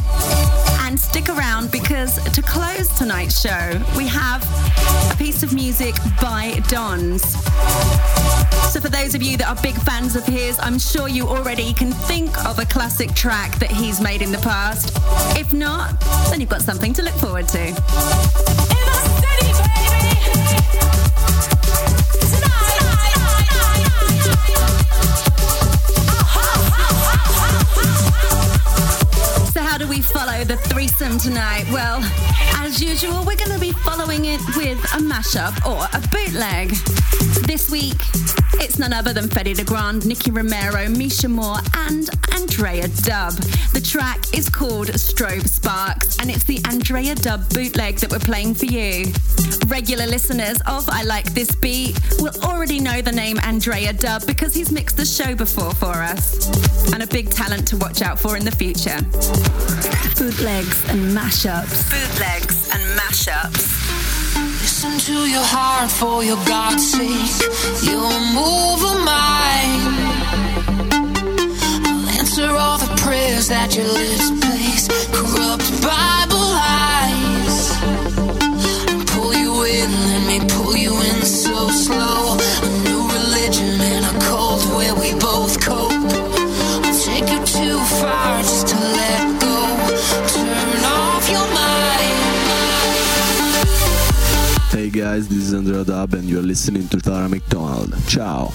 And 0.80 0.98
stick 0.98 1.28
around 1.28 1.70
because 1.70 2.16
to 2.32 2.40
close 2.40 2.88
tonight's 2.96 3.38
show, 3.38 3.82
we 3.94 4.06
have 4.06 4.42
a 5.12 5.16
piece 5.16 5.42
of 5.42 5.52
music 5.52 5.94
by 6.22 6.62
Dons. 6.68 7.22
So, 8.72 8.80
for 8.80 8.88
those 8.88 9.14
of 9.14 9.22
you 9.22 9.36
that 9.36 9.48
are 9.48 9.62
big 9.62 9.74
fans 9.82 10.16
of 10.16 10.24
his, 10.24 10.58
I'm 10.58 10.78
sure 10.78 11.06
you 11.06 11.26
already 11.26 11.74
can 11.74 11.92
think 11.92 12.42
of 12.46 12.58
a 12.58 12.64
classic 12.64 13.12
track 13.12 13.58
that 13.58 13.70
he's 13.70 14.00
made 14.00 14.22
in 14.22 14.32
the 14.32 14.38
past. 14.38 14.96
If 15.38 15.52
not, 15.52 16.00
then 16.30 16.40
you've 16.40 16.50
got 16.50 16.62
something 16.62 16.94
to 16.94 17.02
look 17.02 17.14
forward 17.14 17.48
to. 17.48 17.74
Follow 30.34 30.44
the 30.44 30.56
threesome 30.56 31.18
tonight? 31.18 31.64
Well, 31.70 32.00
as 32.56 32.82
usual, 32.82 33.24
we're 33.24 33.36
going 33.36 33.52
to 33.52 33.58
be 33.58 33.70
following 33.70 34.24
it 34.24 34.40
with 34.56 34.78
a 34.94 34.98
mashup 34.98 35.54
or 35.64 35.86
a 35.92 36.00
bootleg. 36.08 36.70
This 37.46 37.70
week, 37.70 38.00
it's 38.64 38.78
none 38.78 38.94
other 38.94 39.12
than 39.12 39.28
Fedde 39.28 39.54
Le 39.58 39.64
Grand, 39.64 40.06
Nicky 40.06 40.30
Romero, 40.30 40.88
Misha 40.88 41.28
Moore, 41.28 41.58
and 41.76 42.08
Andrea 42.32 42.88
Dub. 42.88 43.34
The 43.74 43.80
track 43.80 44.18
is 44.32 44.48
called 44.48 44.88
Strobe 44.88 45.46
Sparks, 45.46 46.18
and 46.18 46.30
it's 46.30 46.44
the 46.44 46.60
Andrea 46.64 47.14
Dub 47.14 47.46
bootleg 47.50 47.98
that 47.98 48.10
we're 48.10 48.18
playing 48.20 48.54
for 48.54 48.64
you. 48.64 49.12
Regular 49.66 50.06
listeners 50.06 50.62
of 50.66 50.88
I 50.88 51.02
Like 51.02 51.34
This 51.34 51.54
Beat 51.54 52.00
will 52.18 52.32
already 52.42 52.80
know 52.80 53.02
the 53.02 53.12
name 53.12 53.38
Andrea 53.40 53.92
Dub 53.92 54.26
because 54.26 54.54
he's 54.54 54.72
mixed 54.72 54.96
the 54.96 55.04
show 55.04 55.34
before 55.34 55.74
for 55.74 55.92
us, 55.92 56.48
and 56.92 57.02
a 57.02 57.06
big 57.06 57.28
talent 57.30 57.68
to 57.68 57.76
watch 57.76 58.00
out 58.00 58.18
for 58.18 58.34
in 58.38 58.46
the 58.46 58.52
future. 58.52 58.96
Bootlegs 60.16 60.88
and 60.88 61.14
mashups. 61.14 61.90
Bootlegs 61.90 62.70
and 62.72 62.98
mashups. 62.98 63.83
Listen 64.84 65.14
to 65.14 65.30
your 65.30 65.42
heart 65.42 65.90
for 65.90 66.22
your 66.22 66.36
God's 66.44 66.86
sake. 66.86 67.32
You'll 67.82 68.20
move 68.36 68.80
a 68.82 68.94
mind. 69.12 69.94
I'll 71.86 72.08
answer 72.18 72.50
all 72.50 72.76
the 72.76 72.94
prayers 72.96 73.48
that 73.48 73.74
your 73.76 73.86
lips 73.86 74.30
place. 74.44 74.88
Corrupt 75.08 75.70
Bible 75.80 76.46
lies. 76.60 77.58
I'll 78.92 79.04
pull 79.14 79.32
you 79.32 79.64
in, 79.64 79.90
let 79.90 80.22
me 80.28 80.38
pull 80.48 80.76
you 80.76 80.92
in 80.92 81.22
so 81.22 81.68
slow. 81.70 82.73
Guys, 95.04 95.28
this 95.28 95.36
is 95.36 95.52
Andrea 95.52 95.84
Dub 95.84 96.14
and 96.14 96.24
you're 96.24 96.40
listening 96.40 96.88
to 96.88 96.98
Tara 96.98 97.28
McDonald. 97.28 97.94
Ciao. 98.08 98.50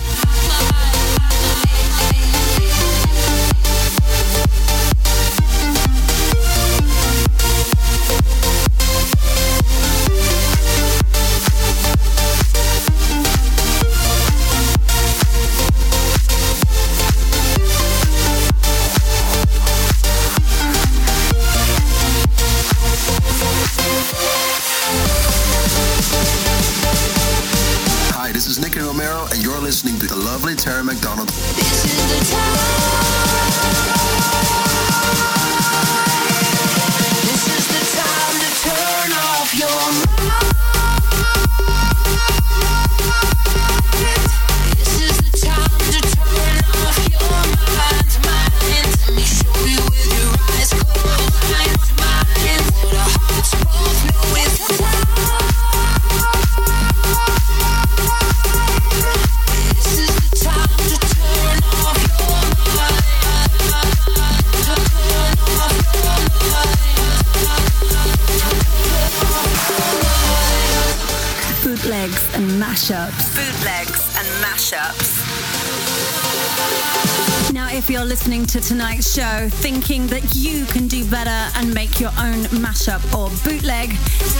Show 79.19 79.49
thinking 79.49 80.07
that 80.07 80.23
you 80.33 80.65
can 80.67 80.87
do 80.87 81.03
better 81.11 81.51
and 81.57 81.73
make 81.73 81.99
your 81.99 82.11
own 82.11 82.45
mashup 82.63 83.03
or 83.13 83.29
bootleg, 83.43 83.93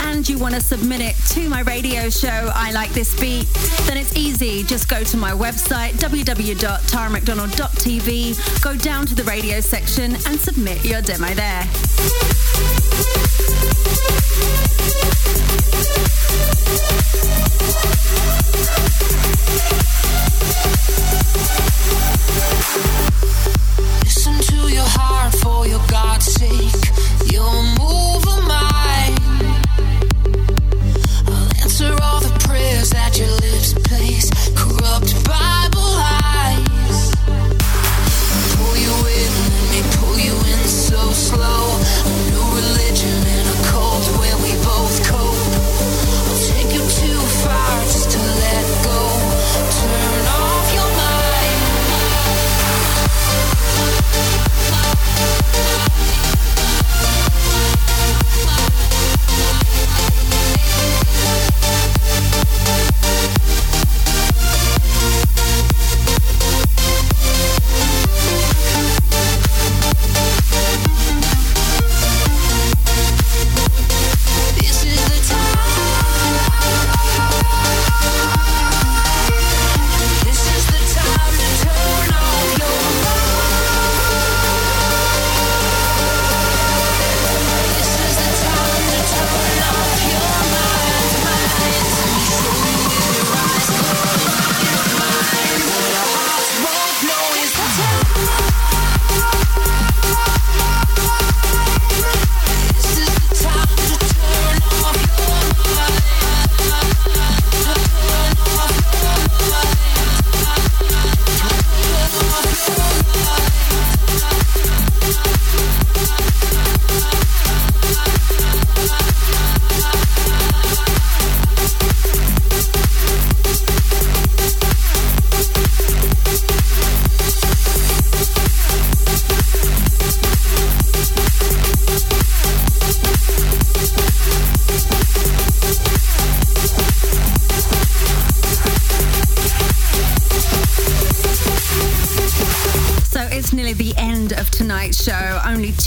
and 0.08 0.30
you 0.30 0.40
want 0.40 0.56
to 0.56 0.62
submit 0.62 1.02
it 1.02 1.18
to 1.28 1.50
my 1.50 1.60
radio 1.64 2.10
show, 2.10 2.50
I 2.56 2.72
Like 2.72 2.92
This 2.92 3.14
Beat, 3.20 3.46
then 3.88 3.98
it's 3.98 4.16
easy. 4.16 4.64
Just 4.64 4.88
go 4.88 5.04
to 5.04 5.18
my 5.18 5.32
website, 5.32 5.96
www.taramcdonald.tv, 5.96 8.64
go 8.64 8.78
down 8.78 9.06
to 9.08 9.16
the 9.16 9.24
radio 9.24 9.60
section, 9.60 10.16
and 10.28 10.40
submit 10.40 10.86
your 10.86 11.02
demo 11.02 11.34
there. 11.34 11.68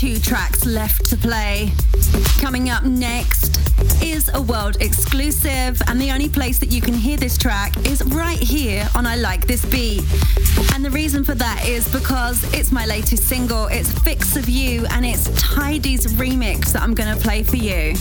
Two 0.03 0.18
tracks 0.18 0.66
left 0.66 1.09
to 1.11 1.16
play. 1.16 1.70
Coming 2.40 2.70
up 2.70 2.82
next 2.82 3.61
is 4.03 4.28
a 4.34 4.42
world 4.42 4.78
exclusive, 4.80 5.80
and 5.86 6.00
the 6.00 6.11
only 6.11 6.28
place 6.28 6.59
that 6.59 6.72
you 6.72 6.80
can 6.80 6.92
hear 6.92 7.16
this 7.16 7.38
track 7.38 7.76
is 7.86 8.03
right 8.07 8.40
here 8.40 8.84
on 8.96 9.07
I 9.07 9.14
Like 9.14 9.46
This 9.46 9.64
Beat. 9.64 10.03
And 10.74 10.84
the 10.84 10.90
reason 10.90 11.22
for 11.22 11.36
that 11.36 11.64
is 11.68 11.86
because 11.92 12.42
it's 12.53 12.72
my 12.72 12.84
latest 12.84 13.28
single. 13.28 13.68
It's 13.68 13.96
Fix 14.00 14.34
of 14.34 14.48
You, 14.48 14.86
and 14.90 15.07
it's 15.07 15.28
Tydi's 15.40 16.12
remix 16.14 16.72
that 16.72 16.82
I'm 16.82 16.94
going 16.94 17.16
to 17.16 17.22
play 17.22 17.44
for 17.44 17.55
you. 17.55 17.94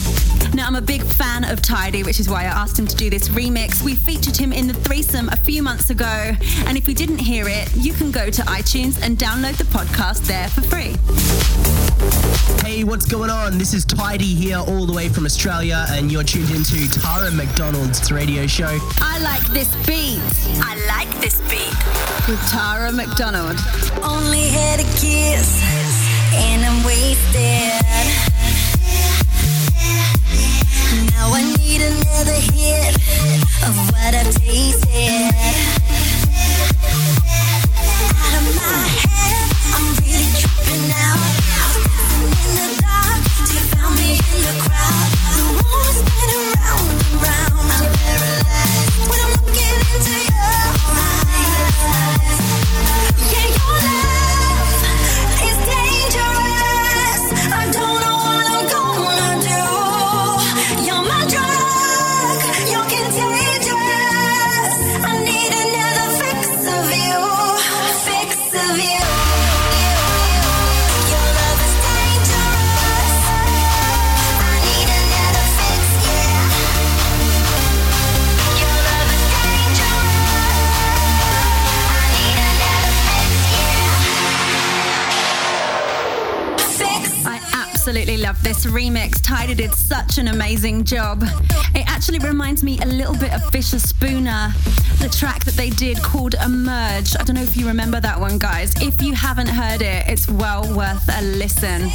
Now, 0.54 0.68
I'm 0.68 0.76
a 0.76 0.82
big 0.82 1.02
fan 1.02 1.46
of 1.46 1.62
Tydi, 1.62 2.06
which 2.06 2.20
is 2.20 2.28
why 2.28 2.42
I 2.42 2.46
asked 2.46 2.78
him 2.78 2.86
to 2.86 2.96
do 2.96 3.10
this 3.10 3.30
remix. 3.30 3.82
We 3.82 3.96
featured 3.96 4.36
him 4.36 4.52
in 4.52 4.68
the 4.68 4.74
threesome 4.74 5.30
a 5.30 5.38
few 5.38 5.64
months 5.64 5.90
ago, 5.90 6.36
and 6.66 6.78
if 6.78 6.90
you 6.90 6.94
didn't 6.94 7.20
hear 7.20 7.48
it, 7.48 7.74
you 7.76 7.94
can 7.94 8.12
go 8.12 8.30
to 8.30 8.42
iTunes 8.44 9.02
and 9.02 9.18
download 9.18 9.58
the 9.58 9.64
podcast 9.64 10.28
there 10.28 10.50
for 10.50 10.62
free. 10.62 10.98
Hey, 12.68 12.84
what's 12.84 13.06
going 13.06 13.30
on? 13.30 13.58
This 13.58 13.74
is 13.74 13.86
Tydi 13.86 14.36
here, 14.36 14.58
all 14.58 14.86
the 14.86 14.94
way 14.94 15.08
from 15.08 15.26
Australia, 15.26 15.86
and 15.90 16.12
you're 16.12 16.24
tuned 16.24 16.50
into 16.52 16.90
Tara 16.90 17.32
McDonald's 17.32 18.12
radio 18.12 18.46
show. 18.46 18.78
I 19.00 19.20
like 19.20 19.46
this 19.54 19.74
beat. 19.88 20.20
I 20.62 20.76
like 20.88 21.10
this 21.22 21.40
beat. 21.50 21.74
With 22.28 22.42
Tara 22.52 22.92
McDonald. 22.92 23.58
Only 24.04 24.50
had 24.50 24.82
a 24.82 24.88
kiss, 25.00 25.64
and 26.34 26.66
I'm 26.66 26.84
wasted. 26.84 28.31
Now 31.12 31.34
I 31.34 31.42
need 31.58 31.82
another 31.82 32.40
hit 32.54 32.96
of 33.66 33.74
what 33.92 34.14
I've 34.14 34.34
tasted. 34.36 35.32
Out 38.22 38.34
of 38.38 38.46
my 38.56 38.78
head, 39.06 39.38
I'm 39.74 39.86
really 40.04 40.30
tripping. 40.40 40.86
In 42.42 42.52
the 42.58 42.68
dark, 42.82 43.22
you 43.52 43.60
found 43.74 43.94
me 43.96 44.12
in 44.14 44.40
the 44.46 44.54
crowd. 44.64 45.31
Love 88.32 88.44
this 88.44 88.66
remix. 88.66 89.20
Tydi 89.20 89.58
did 89.58 89.74
such 89.74 90.18
an 90.18 90.30
amazing 90.30 90.86
job. 90.86 91.22
It 91.76 91.84
actually 91.86 92.20
reminds 92.20 92.64
me 92.64 92.80
a 92.80 92.86
little 92.86 93.14
bit 93.14 93.34
of 93.34 93.42
Fischerspooner, 93.52 94.54
the 95.00 95.10
track 95.10 95.44
that 95.44 95.56
they 95.56 95.70
did 95.70 96.02
called 96.02 96.36
Emerge. 96.36 97.18
I 97.20 97.24
don't 97.24 97.36
know 97.36 97.42
if 97.42 97.58
you 97.58 97.68
remember 97.68 98.00
that 98.00 98.18
one, 98.18 98.38
guys. 98.38 98.74
If 98.82 99.02
you 99.02 99.14
haven't 99.16 99.50
heard 99.50 99.82
it, 99.82 100.08
it's 100.08 100.30
well 100.30 100.64
worth 100.74 101.10
a 101.14 101.22
listen. 101.24 101.90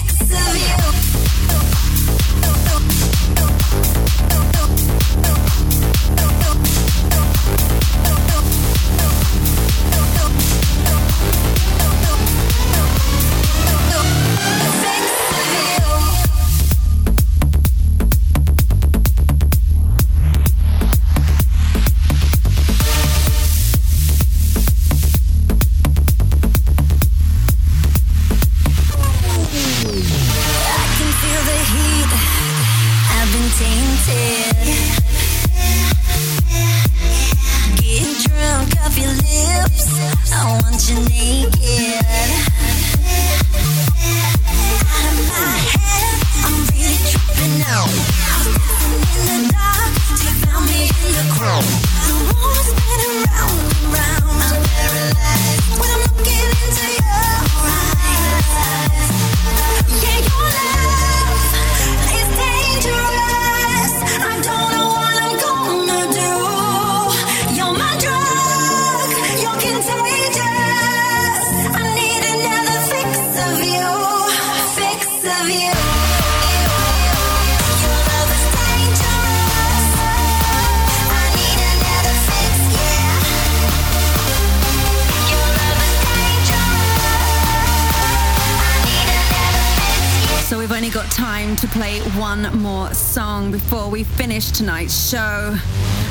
Got 91.07 91.13
time 91.15 91.57
to 91.57 91.67
play 91.69 92.01
one 92.19 92.43
more 92.59 92.93
song 92.95 93.51
before 93.51 93.91
we 93.91 94.05
finish 94.05 94.51
tonight's 94.51 95.11
show. 95.11 95.57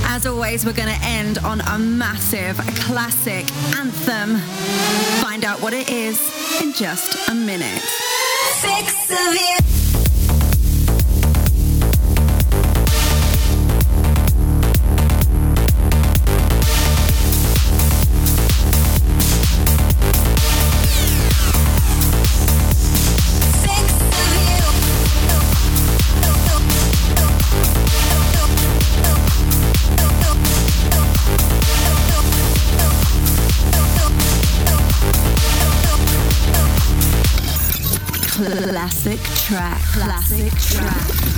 As 0.03 0.25
always, 0.25 0.65
we're 0.65 0.73
going 0.73 0.93
to 0.93 1.05
end 1.05 1.37
on 1.39 1.61
a 1.61 1.79
massive 1.79 2.57
classic 2.81 3.45
anthem. 3.77 4.37
Find 5.21 5.43
out 5.43 5.61
what 5.61 5.73
it 5.73 5.89
is 5.89 6.19
in 6.61 6.73
just 6.73 7.29
a 7.29 7.33
minute. 7.33 7.81
fix 8.61 9.11
of 9.11 9.33
you. 9.33 9.84
Track. 39.45 39.79
Classic 39.93 40.51
track. 40.53 41.34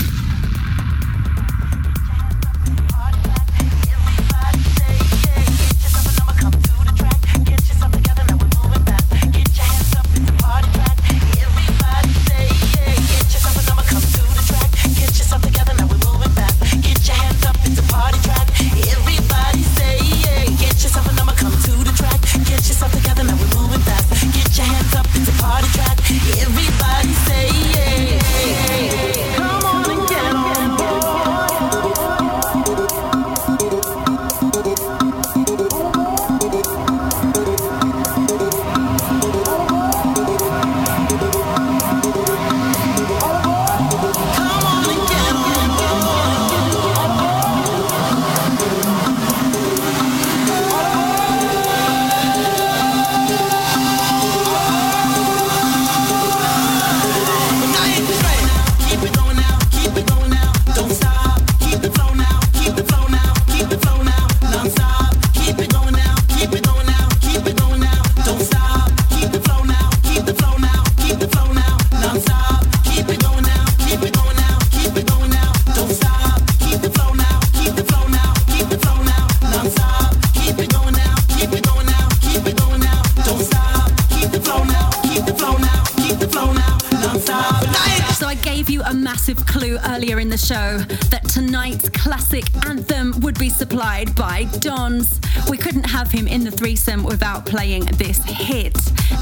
Classic 92.08 92.46
anthem 92.66 93.14
would 93.20 93.38
be 93.38 93.50
supplied 93.50 94.16
by 94.16 94.46
Dons. 94.60 95.20
We 95.50 95.58
couldn't 95.58 95.84
have 95.84 96.10
him 96.10 96.26
in 96.26 96.42
the 96.46 96.52
threesome 96.52 97.04
without 97.04 97.46
playing 97.46 97.84
this 97.98 98.24
hit. 98.24 98.76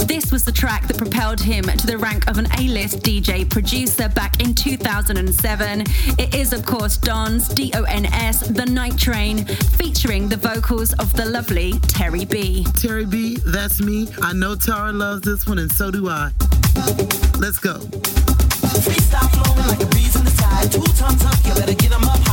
This 0.06 0.32
was 0.32 0.46
the 0.46 0.52
track 0.52 0.88
that 0.88 0.96
propelled 0.96 1.40
him 1.40 1.64
to 1.64 1.88
the 1.88 1.98
rank 1.98 2.30
of 2.30 2.38
an 2.38 2.48
A 2.60 2.68
list 2.68 3.00
DJ 3.00 3.50
producer 3.50 4.08
back 4.10 4.40
in 4.40 4.54
2007. 4.54 5.82
It 6.20 6.36
is, 6.36 6.54
of 6.54 6.64
course, 6.64 6.96
Dons, 6.98 7.48
D 7.48 7.72
O 7.74 7.86
N 7.86 8.06
S, 8.06 8.48
The 8.50 8.68
Night 8.68 9.00
Train, 9.00 9.46
featuring 9.46 10.30
the 10.30 10.38
vocals 10.38 10.94
of 10.94 11.12
the 11.14 11.26
lovely 11.26 11.74
Terri 11.90 12.30
B. 12.30 12.66
Terri 12.74 13.10
B, 13.10 13.38
that's 13.48 13.82
me. 13.82 14.10
I 14.22 14.34
know 14.34 14.56
Tara 14.56 14.92
loves 14.92 15.22
this 15.22 15.48
one, 15.48 15.58
and 15.58 15.72
so 15.72 15.90
do 15.90 16.08
I. 16.08 16.30
Let's 17.40 17.58
go. 17.58 17.80
Freestyle 18.86 19.32
flowing 19.32 19.68
like 19.70 19.82
a 19.82 19.88
breeze 19.88 20.16
in 20.16 20.24
the 20.24 20.32
tide. 20.38 20.72
Two 20.72 20.84
tons 20.94 21.26
up, 21.26 21.36
you 21.48 21.56
better 21.56 21.74
get 21.74 21.92
'em 21.92 22.04
up 22.04 22.25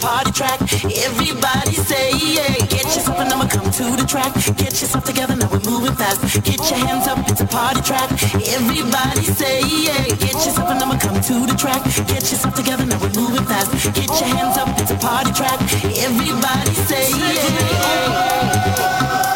party 0.00 0.32
track. 0.32 0.60
Everybody 1.04 1.74
say 1.76 2.12
yeah. 2.16 2.56
Get 2.66 2.84
yourself 2.84 3.20
and 3.20 3.32
I'ma 3.32 3.46
come 3.46 3.70
to 3.70 3.96
the 3.96 4.06
track. 4.08 4.32
Get 4.56 4.80
yourself 4.80 5.04
together, 5.04 5.36
now 5.36 5.48
we're 5.52 5.60
moving 5.60 5.94
fast. 5.94 6.42
Get 6.42 6.58
your 6.70 6.80
hands 6.80 7.06
up, 7.06 7.18
it's 7.28 7.40
a 7.40 7.46
party 7.46 7.82
track. 7.82 8.10
Everybody 8.34 9.24
say 9.24 9.60
yeah. 9.60 10.04
Get 10.16 10.32
yourself 10.32 10.70
and 10.70 10.82
I'ma 10.82 10.98
come 10.98 11.20
to 11.20 11.46
the 11.46 11.54
track. 11.56 11.84
Get 12.08 12.24
yourself 12.32 12.54
together, 12.54 12.86
now 12.86 12.98
we're 12.98 13.12
moving 13.12 13.44
fast. 13.44 13.70
Get 13.94 14.08
your 14.08 14.28
hands 14.34 14.56
up, 14.56 14.68
it's 14.80 14.90
a 14.90 14.96
party 14.96 15.32
track. 15.32 15.60
Everybody 15.84 16.74
say 16.88 17.10
yeah. 17.20 19.29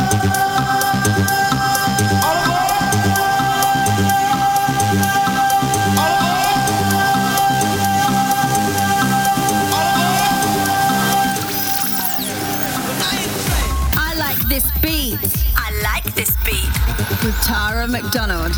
Tara 17.45 17.87
McDonald. 17.87 18.55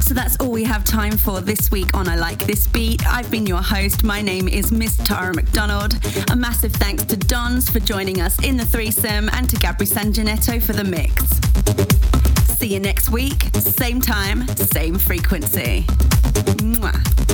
So 0.00 0.14
that's 0.14 0.36
all 0.36 0.52
we 0.52 0.62
have 0.62 0.84
time 0.84 1.16
for 1.16 1.40
this 1.40 1.72
week 1.72 1.92
on 1.92 2.08
I 2.08 2.14
Like 2.14 2.38
This 2.46 2.68
Beat. 2.68 3.04
I've 3.04 3.28
been 3.32 3.48
your 3.48 3.60
host. 3.60 4.04
My 4.04 4.22
name 4.22 4.46
is 4.46 4.70
Miss 4.70 4.96
Tara 4.98 5.34
McDonald. 5.34 5.98
A 6.30 6.36
massive 6.36 6.72
thanks 6.74 7.04
to 7.06 7.16
Dons 7.16 7.68
for 7.68 7.80
joining 7.80 8.20
us 8.20 8.40
in 8.44 8.56
the 8.56 8.64
threesome 8.64 9.28
and 9.32 9.50
to 9.50 9.56
Gabri 9.56 9.88
Sanginetto 9.92 10.62
for 10.62 10.72
the 10.72 10.84
mix. 10.84 11.24
See 12.58 12.74
you 12.74 12.78
next 12.78 13.10
week, 13.10 13.42
same 13.54 14.00
time, 14.00 14.46
same 14.56 14.98
frequency. 14.98 15.82
Mwah. 16.62 17.25